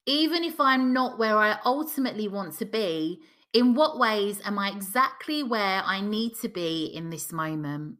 Even 0.06 0.44
if 0.44 0.60
I'm 0.60 0.92
not 0.92 1.18
where 1.18 1.38
I 1.38 1.58
ultimately 1.64 2.28
want 2.28 2.58
to 2.58 2.66
be, 2.66 3.22
in 3.54 3.76
what 3.76 3.98
ways 3.98 4.42
am 4.44 4.60
I 4.60 4.72
exactly 4.72 5.42
where 5.42 5.84
I 5.86 6.02
need 6.02 6.36
to 6.42 6.50
be 6.50 6.88
in 6.88 7.12
this 7.12 7.32
moment? 7.32 8.00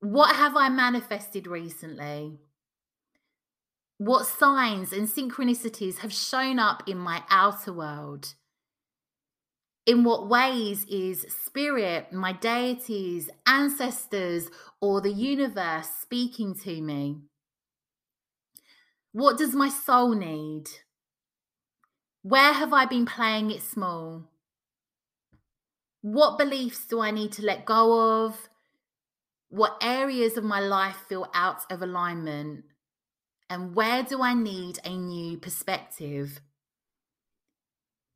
What 0.00 0.34
have 0.34 0.56
I 0.56 0.70
manifested 0.70 1.46
recently? 1.46 2.38
What 3.98 4.26
signs 4.26 4.94
and 4.94 5.06
synchronicities 5.06 5.98
have 5.98 6.12
shown 6.12 6.58
up 6.58 6.82
in 6.88 6.96
my 6.96 7.22
outer 7.28 7.72
world? 7.72 8.34
In 9.84 10.04
what 10.04 10.26
ways 10.26 10.86
is 10.86 11.26
spirit, 11.28 12.14
my 12.14 12.32
deities, 12.32 13.28
ancestors, 13.46 14.48
or 14.80 15.02
the 15.02 15.12
universe 15.12 15.88
speaking 16.00 16.54
to 16.64 16.80
me? 16.80 17.18
What 19.12 19.36
does 19.36 19.54
my 19.54 19.68
soul 19.68 20.14
need? 20.14 20.70
Where 22.22 22.54
have 22.54 22.72
I 22.72 22.86
been 22.86 23.04
playing 23.04 23.50
it 23.50 23.62
small? 23.62 24.30
What 26.00 26.38
beliefs 26.38 26.86
do 26.86 27.00
I 27.00 27.10
need 27.10 27.32
to 27.32 27.42
let 27.42 27.66
go 27.66 28.24
of? 28.24 28.49
What 29.50 29.78
areas 29.82 30.36
of 30.36 30.44
my 30.44 30.60
life 30.60 30.96
feel 31.08 31.28
out 31.34 31.70
of 31.70 31.82
alignment? 31.82 32.64
And 33.48 33.74
where 33.74 34.04
do 34.04 34.22
I 34.22 34.32
need 34.32 34.78
a 34.84 34.96
new 34.96 35.38
perspective? 35.38 36.40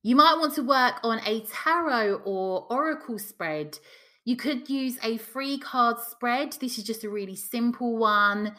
You 0.04 0.14
might 0.14 0.38
want 0.38 0.54
to 0.54 0.62
work 0.62 1.00
on 1.02 1.20
a 1.26 1.40
tarot 1.40 2.22
or 2.24 2.68
oracle 2.70 3.18
spread. 3.18 3.80
You 4.24 4.36
could 4.36 4.70
use 4.70 4.96
a 5.02 5.16
free 5.18 5.58
card 5.58 5.96
spread. 5.98 6.52
This 6.60 6.78
is 6.78 6.84
just 6.84 7.02
a 7.02 7.10
really 7.10 7.34
simple 7.34 7.96
one. 7.96 8.54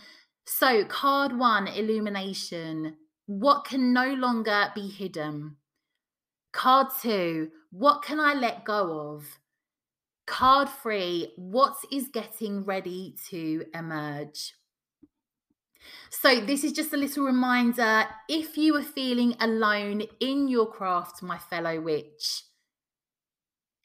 So, 0.46 0.84
card 0.84 1.38
one, 1.38 1.68
illumination. 1.68 2.98
What 3.26 3.64
can 3.64 3.94
no 3.94 4.14
longer 4.16 4.70
be 4.76 4.90
hidden? 4.90 5.56
Card 6.52 6.88
two, 7.02 7.52
what 7.72 8.02
can 8.04 8.20
I 8.20 8.34
let 8.34 8.66
go 8.66 9.14
of? 9.16 9.40
Card 10.26 10.70
three, 10.82 11.34
what 11.36 11.76
is 11.92 12.10
getting 12.10 12.66
ready 12.66 13.16
to 13.30 13.66
emerge? 13.74 14.54
So, 16.10 16.40
this 16.40 16.64
is 16.64 16.72
just 16.72 16.94
a 16.94 16.98
little 16.98 17.26
reminder 17.26 18.06
if 18.28 18.58
you 18.58 18.76
are 18.76 18.82
feeling 18.82 19.36
alone 19.40 20.04
in 20.20 20.48
your 20.48 20.66
craft, 20.66 21.22
my 21.22 21.38
fellow 21.38 21.80
witch, 21.80 22.44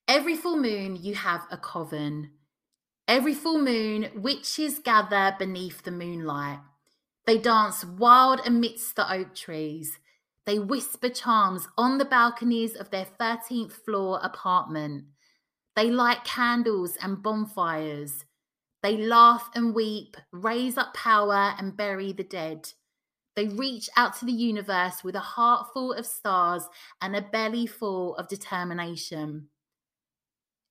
every 0.08 0.34
full 0.34 0.56
moon 0.56 0.96
you 0.96 1.14
have 1.14 1.42
a 1.50 1.58
coven. 1.58 2.30
Every 3.06 3.34
full 3.34 3.60
moon, 3.60 4.08
witches 4.14 4.78
gather 4.78 5.34
beneath 5.36 5.82
the 5.82 5.90
moonlight. 5.90 6.60
They 7.26 7.38
dance 7.38 7.84
wild 7.84 8.40
amidst 8.46 8.96
the 8.96 9.12
oak 9.12 9.34
trees. 9.34 9.98
They 10.46 10.58
whisper 10.60 11.08
charms 11.08 11.66
on 11.76 11.98
the 11.98 12.04
balconies 12.04 12.76
of 12.76 12.90
their 12.90 13.06
13th 13.20 13.72
floor 13.72 14.20
apartment. 14.22 15.06
They 15.76 15.90
light 15.90 16.24
candles 16.24 16.96
and 17.00 17.22
bonfires. 17.22 18.24
They 18.82 18.96
laugh 18.96 19.50
and 19.54 19.74
weep, 19.74 20.16
raise 20.32 20.76
up 20.76 20.94
power 20.94 21.54
and 21.58 21.76
bury 21.76 22.12
the 22.12 22.24
dead. 22.24 22.72
They 23.36 23.46
reach 23.48 23.88
out 23.96 24.16
to 24.18 24.24
the 24.24 24.32
universe 24.32 25.04
with 25.04 25.14
a 25.14 25.20
heart 25.20 25.68
full 25.72 25.92
of 25.92 26.06
stars 26.06 26.68
and 27.00 27.14
a 27.14 27.22
belly 27.22 27.66
full 27.66 28.16
of 28.16 28.28
determination. 28.28 29.48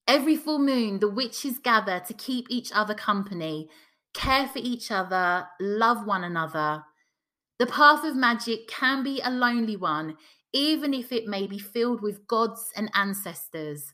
Every 0.08 0.36
full 0.36 0.60
moon, 0.60 1.00
the 1.00 1.10
witches 1.10 1.60
gather 1.60 2.00
to 2.00 2.14
keep 2.14 2.48
each 2.50 2.72
other 2.74 2.96
company, 2.96 3.70
care 4.14 4.48
for 4.48 4.60
each 4.60 4.92
other, 4.92 5.48
love 5.60 6.06
one 6.06 6.24
another. 6.24 6.84
The 7.60 7.68
path 7.68 8.04
of 8.04 8.16
magic 8.16 8.68
can 8.68 9.04
be 9.04 9.22
a 9.22 9.30
lonely 9.30 9.76
one, 9.76 10.18
even 10.52 10.94
if 10.94 11.12
it 11.12 11.28
may 11.28 11.46
be 11.46 11.60
filled 11.60 12.02
with 12.02 12.28
gods 12.28 12.72
and 12.76 12.90
ancestors. 12.96 13.94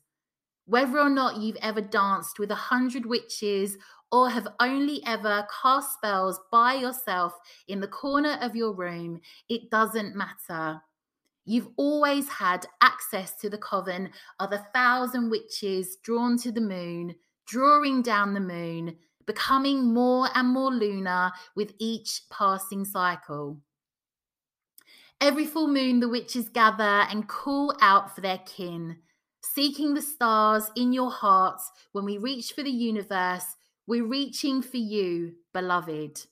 Whether 0.65 0.99
or 0.99 1.09
not 1.09 1.37
you've 1.37 1.57
ever 1.61 1.81
danced 1.81 2.39
with 2.39 2.49
a 2.49 2.55
hundred 2.55 3.05
witches 3.05 3.77
or 4.11 4.29
have 4.29 4.47
only 4.59 5.01
ever 5.05 5.47
cast 5.61 5.93
spells 5.93 6.39
by 6.51 6.73
yourself 6.73 7.33
in 7.67 7.79
the 7.79 7.87
corner 7.87 8.37
of 8.41 8.55
your 8.55 8.73
room, 8.73 9.21
it 9.47 9.69
doesn't 9.69 10.15
matter. 10.15 10.81
You've 11.45 11.69
always 11.77 12.27
had 12.27 12.65
access 12.81 13.35
to 13.35 13.49
the 13.49 13.59
coven 13.59 14.09
of 14.39 14.51
a 14.51 14.65
thousand 14.73 15.29
witches 15.29 15.97
drawn 15.97 16.37
to 16.39 16.51
the 16.51 16.61
moon, 16.61 17.15
drawing 17.45 18.01
down 18.01 18.33
the 18.33 18.39
moon, 18.39 18.97
becoming 19.27 19.93
more 19.93 20.29
and 20.33 20.47
more 20.47 20.71
lunar 20.71 21.31
with 21.55 21.73
each 21.77 22.21
passing 22.31 22.85
cycle. 22.85 23.59
Every 25.21 25.45
full 25.45 25.67
moon, 25.67 25.99
the 25.99 26.09
witches 26.09 26.49
gather 26.49 26.83
and 26.83 27.27
call 27.27 27.75
out 27.79 28.13
for 28.13 28.21
their 28.21 28.39
kin, 28.39 28.97
seeking 29.53 29.93
the 29.93 30.01
stars 30.01 30.71
in 30.75 30.93
your 30.93 31.11
hearts. 31.11 31.71
When 31.91 32.05
we 32.05 32.17
reach 32.17 32.53
for 32.53 32.63
the 32.63 32.71
universe, 32.71 33.55
we're 33.87 34.05
reaching 34.05 34.61
for 34.61 34.77
you, 34.77 35.33
beloved. 35.53 36.25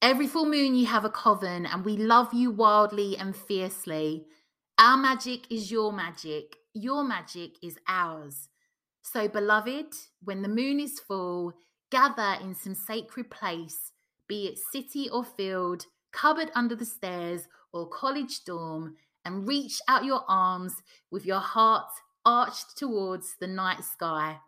Every 0.00 0.26
full 0.26 0.46
moon, 0.46 0.74
you 0.74 0.86
have 0.86 1.04
a 1.04 1.10
coven, 1.10 1.66
and 1.66 1.84
we 1.84 1.96
love 1.96 2.32
you 2.32 2.50
wildly 2.50 3.16
and 3.16 3.34
fiercely. 3.34 4.26
Our 4.78 4.96
magic 4.96 5.50
is 5.50 5.70
your 5.70 5.92
magic, 5.92 6.56
your 6.74 7.02
magic 7.02 7.52
is 7.62 7.78
ours. 7.88 8.48
So, 9.02 9.26
beloved, 9.26 9.94
when 10.22 10.42
the 10.42 10.48
moon 10.48 10.80
is 10.80 11.00
full, 11.00 11.54
gather 11.90 12.36
in 12.42 12.54
some 12.54 12.74
sacred 12.74 13.30
place, 13.30 13.92
be 14.28 14.46
it 14.46 14.58
city 14.58 15.08
or 15.08 15.24
field, 15.24 15.86
cupboard 16.12 16.50
under 16.54 16.76
the 16.76 16.84
stairs, 16.84 17.48
or 17.72 17.88
college 17.88 18.44
dorm, 18.44 18.96
and 19.26 19.46
reach 19.46 19.82
out 19.88 20.04
your 20.04 20.22
arms 20.28 20.82
with 21.10 21.26
your 21.26 21.40
heart 21.40 21.90
arched 22.24 22.78
towards 22.78 23.36
the 23.40 23.46
night 23.46 23.84
sky. 23.84 24.38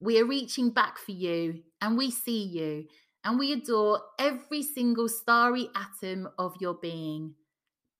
We 0.00 0.20
are 0.20 0.26
reaching 0.26 0.70
back 0.70 0.98
for 0.98 1.12
you, 1.12 1.62
and 1.80 1.96
we 1.96 2.10
see 2.10 2.42
you, 2.42 2.86
and 3.24 3.38
we 3.38 3.52
adore 3.52 4.00
every 4.18 4.62
single 4.62 5.08
starry 5.08 5.68
atom 5.74 6.28
of 6.38 6.56
your 6.60 6.74
being. 6.74 7.34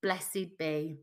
Blessed 0.02 0.58
be. 0.58 0.98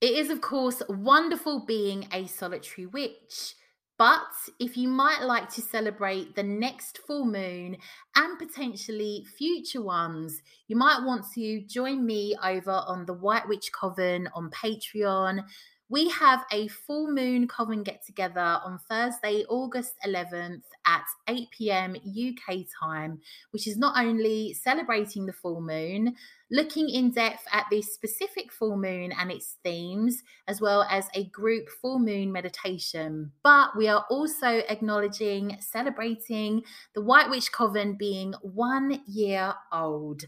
It 0.00 0.10
is, 0.10 0.30
of 0.30 0.40
course, 0.40 0.82
wonderful 0.88 1.64
being 1.66 2.08
a 2.12 2.26
solitary 2.26 2.86
witch. 2.86 3.54
But 3.98 4.28
if 4.60 4.76
you 4.76 4.88
might 4.88 5.22
like 5.22 5.52
to 5.54 5.60
celebrate 5.60 6.36
the 6.36 6.44
next 6.44 6.98
full 6.98 7.24
moon 7.24 7.76
and 8.14 8.38
potentially 8.38 9.26
future 9.36 9.82
ones, 9.82 10.40
you 10.68 10.76
might 10.76 11.02
want 11.04 11.24
to 11.34 11.62
join 11.62 12.06
me 12.06 12.36
over 12.42 12.70
on 12.70 13.06
the 13.06 13.14
White 13.14 13.48
Witch 13.48 13.72
Coven 13.72 14.28
on 14.34 14.50
Patreon. 14.50 15.44
We 15.88 16.10
have 16.10 16.44
a 16.52 16.68
full 16.68 17.10
moon 17.10 17.48
coven 17.48 17.82
get 17.82 18.06
together 18.06 18.60
on 18.64 18.78
Thursday, 18.88 19.44
August 19.48 19.94
11th 20.06 20.62
at 20.86 21.04
8 21.26 21.48
pm 21.50 21.96
UK 21.96 22.66
time, 22.80 23.20
which 23.50 23.66
is 23.66 23.76
not 23.78 23.98
only 23.98 24.54
celebrating 24.54 25.26
the 25.26 25.32
full 25.32 25.60
moon, 25.60 26.14
looking 26.50 26.88
in 26.88 27.10
depth 27.10 27.44
at 27.52 27.66
this 27.70 27.92
specific 27.92 28.52
full 28.52 28.76
moon 28.76 29.12
and 29.12 29.30
its 29.30 29.56
themes, 29.62 30.22
as 30.46 30.60
well 30.60 30.86
as 30.90 31.08
a 31.14 31.24
group 31.24 31.68
full 31.68 31.98
moon 31.98 32.32
meditation. 32.32 33.32
But 33.42 33.76
we 33.76 33.88
are 33.88 34.04
also 34.10 34.62
acknowledging, 34.68 35.56
celebrating 35.60 36.62
the 36.94 37.02
White 37.02 37.30
Witch 37.30 37.52
Coven 37.52 37.96
being 37.98 38.34
one 38.42 39.02
year 39.06 39.54
old. 39.72 40.24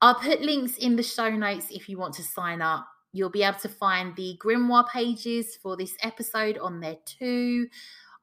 I'll 0.00 0.16
put 0.16 0.42
links 0.42 0.76
in 0.76 0.96
the 0.96 1.02
show 1.02 1.30
notes 1.30 1.68
if 1.70 1.88
you 1.88 1.98
want 1.98 2.14
to 2.14 2.22
sign 2.22 2.60
up. 2.60 2.86
You'll 3.12 3.30
be 3.30 3.44
able 3.44 3.60
to 3.60 3.68
find 3.68 4.14
the 4.16 4.36
grimoire 4.44 4.88
pages 4.88 5.56
for 5.62 5.76
this 5.76 5.94
episode 6.02 6.58
on 6.58 6.80
there 6.80 6.96
too. 7.06 7.68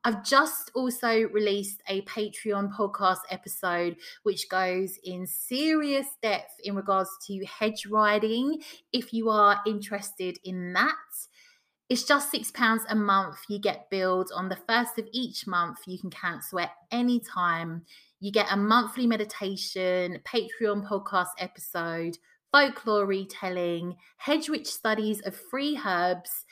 I've 0.03 0.23
just 0.23 0.71
also 0.73 1.27
released 1.29 1.83
a 1.87 2.01
Patreon 2.03 2.75
podcast 2.75 3.19
episode 3.29 3.97
which 4.23 4.49
goes 4.49 4.97
in 5.03 5.27
serious 5.27 6.07
depth 6.23 6.53
in 6.63 6.75
regards 6.75 7.11
to 7.27 7.45
hedge 7.45 7.85
riding. 7.85 8.61
If 8.91 9.13
you 9.13 9.29
are 9.29 9.61
interested 9.67 10.39
in 10.43 10.73
that, 10.73 10.95
it's 11.87 12.03
just 12.03 12.33
£6 12.33 12.79
a 12.89 12.95
month. 12.95 13.37
You 13.47 13.59
get 13.59 13.89
billed 13.91 14.31
on 14.33 14.49
the 14.49 14.55
first 14.67 14.97
of 14.97 15.07
each 15.11 15.45
month. 15.45 15.79
You 15.85 15.99
can 15.99 16.09
cancel 16.09 16.61
at 16.61 16.71
any 16.89 17.19
time. 17.19 17.83
You 18.19 18.31
get 18.31 18.47
a 18.49 18.57
monthly 18.57 19.05
meditation, 19.05 20.19
Patreon 20.23 20.87
podcast 20.87 21.31
episode, 21.37 22.17
folklore 22.51 23.05
retelling, 23.05 23.97
hedge 24.17 24.49
witch 24.49 24.67
studies 24.67 25.21
of 25.21 25.35
free 25.35 25.79
herbs, 25.85 26.45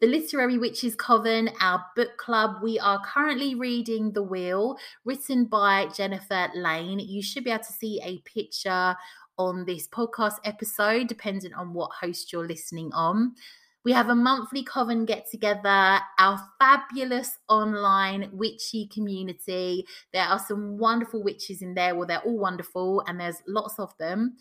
the 0.00 0.06
Literary 0.06 0.58
Witches 0.58 0.94
Coven, 0.94 1.48
our 1.58 1.82
book 1.96 2.18
club. 2.18 2.56
We 2.62 2.78
are 2.78 3.02
currently 3.02 3.54
reading 3.54 4.12
The 4.12 4.22
Wheel, 4.22 4.76
written 5.06 5.46
by 5.46 5.88
Jennifer 5.96 6.50
Lane. 6.54 6.98
You 6.98 7.22
should 7.22 7.44
be 7.44 7.50
able 7.50 7.64
to 7.64 7.72
see 7.72 8.00
a 8.04 8.18
picture 8.18 8.94
on 9.38 9.64
this 9.64 9.88
podcast 9.88 10.34
episode, 10.44 11.06
depending 11.06 11.54
on 11.54 11.72
what 11.72 11.92
host 11.98 12.30
you're 12.30 12.46
listening 12.46 12.92
on. 12.92 13.36
We 13.84 13.92
have 13.92 14.10
a 14.10 14.14
monthly 14.14 14.64
coven 14.64 15.06
get 15.06 15.30
together, 15.30 16.00
our 16.18 16.46
fabulous 16.58 17.38
online 17.48 18.28
witchy 18.32 18.88
community. 18.92 19.86
There 20.12 20.24
are 20.24 20.40
some 20.40 20.76
wonderful 20.76 21.22
witches 21.22 21.62
in 21.62 21.72
there. 21.72 21.94
Well, 21.94 22.06
they're 22.06 22.18
all 22.18 22.38
wonderful, 22.38 23.02
and 23.06 23.18
there's 23.18 23.42
lots 23.48 23.78
of 23.78 23.96
them. 23.98 24.36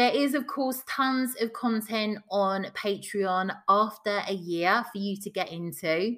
There 0.00 0.14
is, 0.14 0.32
of 0.32 0.46
course, 0.46 0.82
tons 0.88 1.34
of 1.42 1.52
content 1.52 2.20
on 2.30 2.64
Patreon 2.74 3.54
after 3.68 4.22
a 4.26 4.32
year 4.32 4.82
for 4.90 4.96
you 4.96 5.14
to 5.18 5.28
get 5.28 5.52
into. 5.52 6.16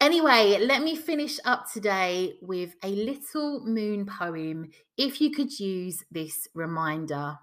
Anyway, 0.00 0.58
let 0.60 0.82
me 0.82 0.96
finish 0.96 1.38
up 1.44 1.70
today 1.72 2.34
with 2.42 2.74
a 2.82 2.88
little 2.88 3.64
moon 3.64 4.06
poem 4.06 4.72
if 4.98 5.20
you 5.20 5.30
could 5.30 5.56
use 5.60 6.02
this 6.10 6.48
reminder. 6.52 7.38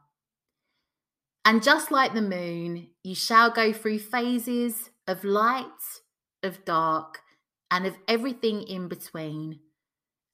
And 1.45 1.63
just 1.63 1.91
like 1.91 2.13
the 2.13 2.21
moon, 2.21 2.89
you 3.01 3.15
shall 3.15 3.51
go 3.51 3.71
through 3.71 3.99
phases 3.99 4.89
of 5.07 5.23
light, 5.23 5.63
of 6.43 6.65
dark, 6.65 7.21
and 7.71 7.88
of 7.88 7.95
everything 8.09 8.63
in 8.63 8.89
between. 8.89 9.62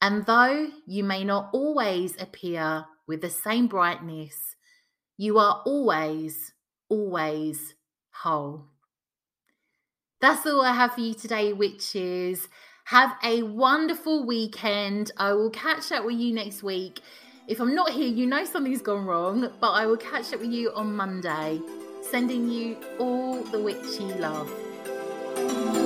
And 0.02 0.26
though 0.26 0.70
you 0.88 1.04
may 1.04 1.22
not 1.22 1.50
always 1.52 2.20
appear 2.20 2.86
with 3.06 3.20
the 3.20 3.30
same 3.30 3.68
brightness, 3.68 4.55
you 5.16 5.38
are 5.38 5.62
always, 5.64 6.52
always 6.88 7.74
whole. 8.10 8.66
That's 10.20 10.46
all 10.46 10.62
I 10.62 10.72
have 10.72 10.94
for 10.94 11.00
you 11.00 11.14
today, 11.14 11.52
witches. 11.52 12.48
Have 12.86 13.12
a 13.22 13.42
wonderful 13.42 14.26
weekend. 14.26 15.10
I 15.16 15.32
will 15.32 15.50
catch 15.50 15.92
up 15.92 16.04
with 16.04 16.16
you 16.16 16.34
next 16.34 16.62
week. 16.62 17.00
If 17.48 17.60
I'm 17.60 17.74
not 17.74 17.90
here, 17.90 18.08
you 18.08 18.26
know 18.26 18.44
something's 18.44 18.82
gone 18.82 19.06
wrong, 19.06 19.50
but 19.60 19.70
I 19.70 19.86
will 19.86 19.96
catch 19.96 20.32
up 20.32 20.40
with 20.40 20.50
you 20.52 20.72
on 20.72 20.96
Monday. 20.96 21.60
Sending 22.10 22.50
you 22.50 22.76
all 22.98 23.42
the 23.42 23.60
witchy 23.60 24.04
love. 24.04 25.85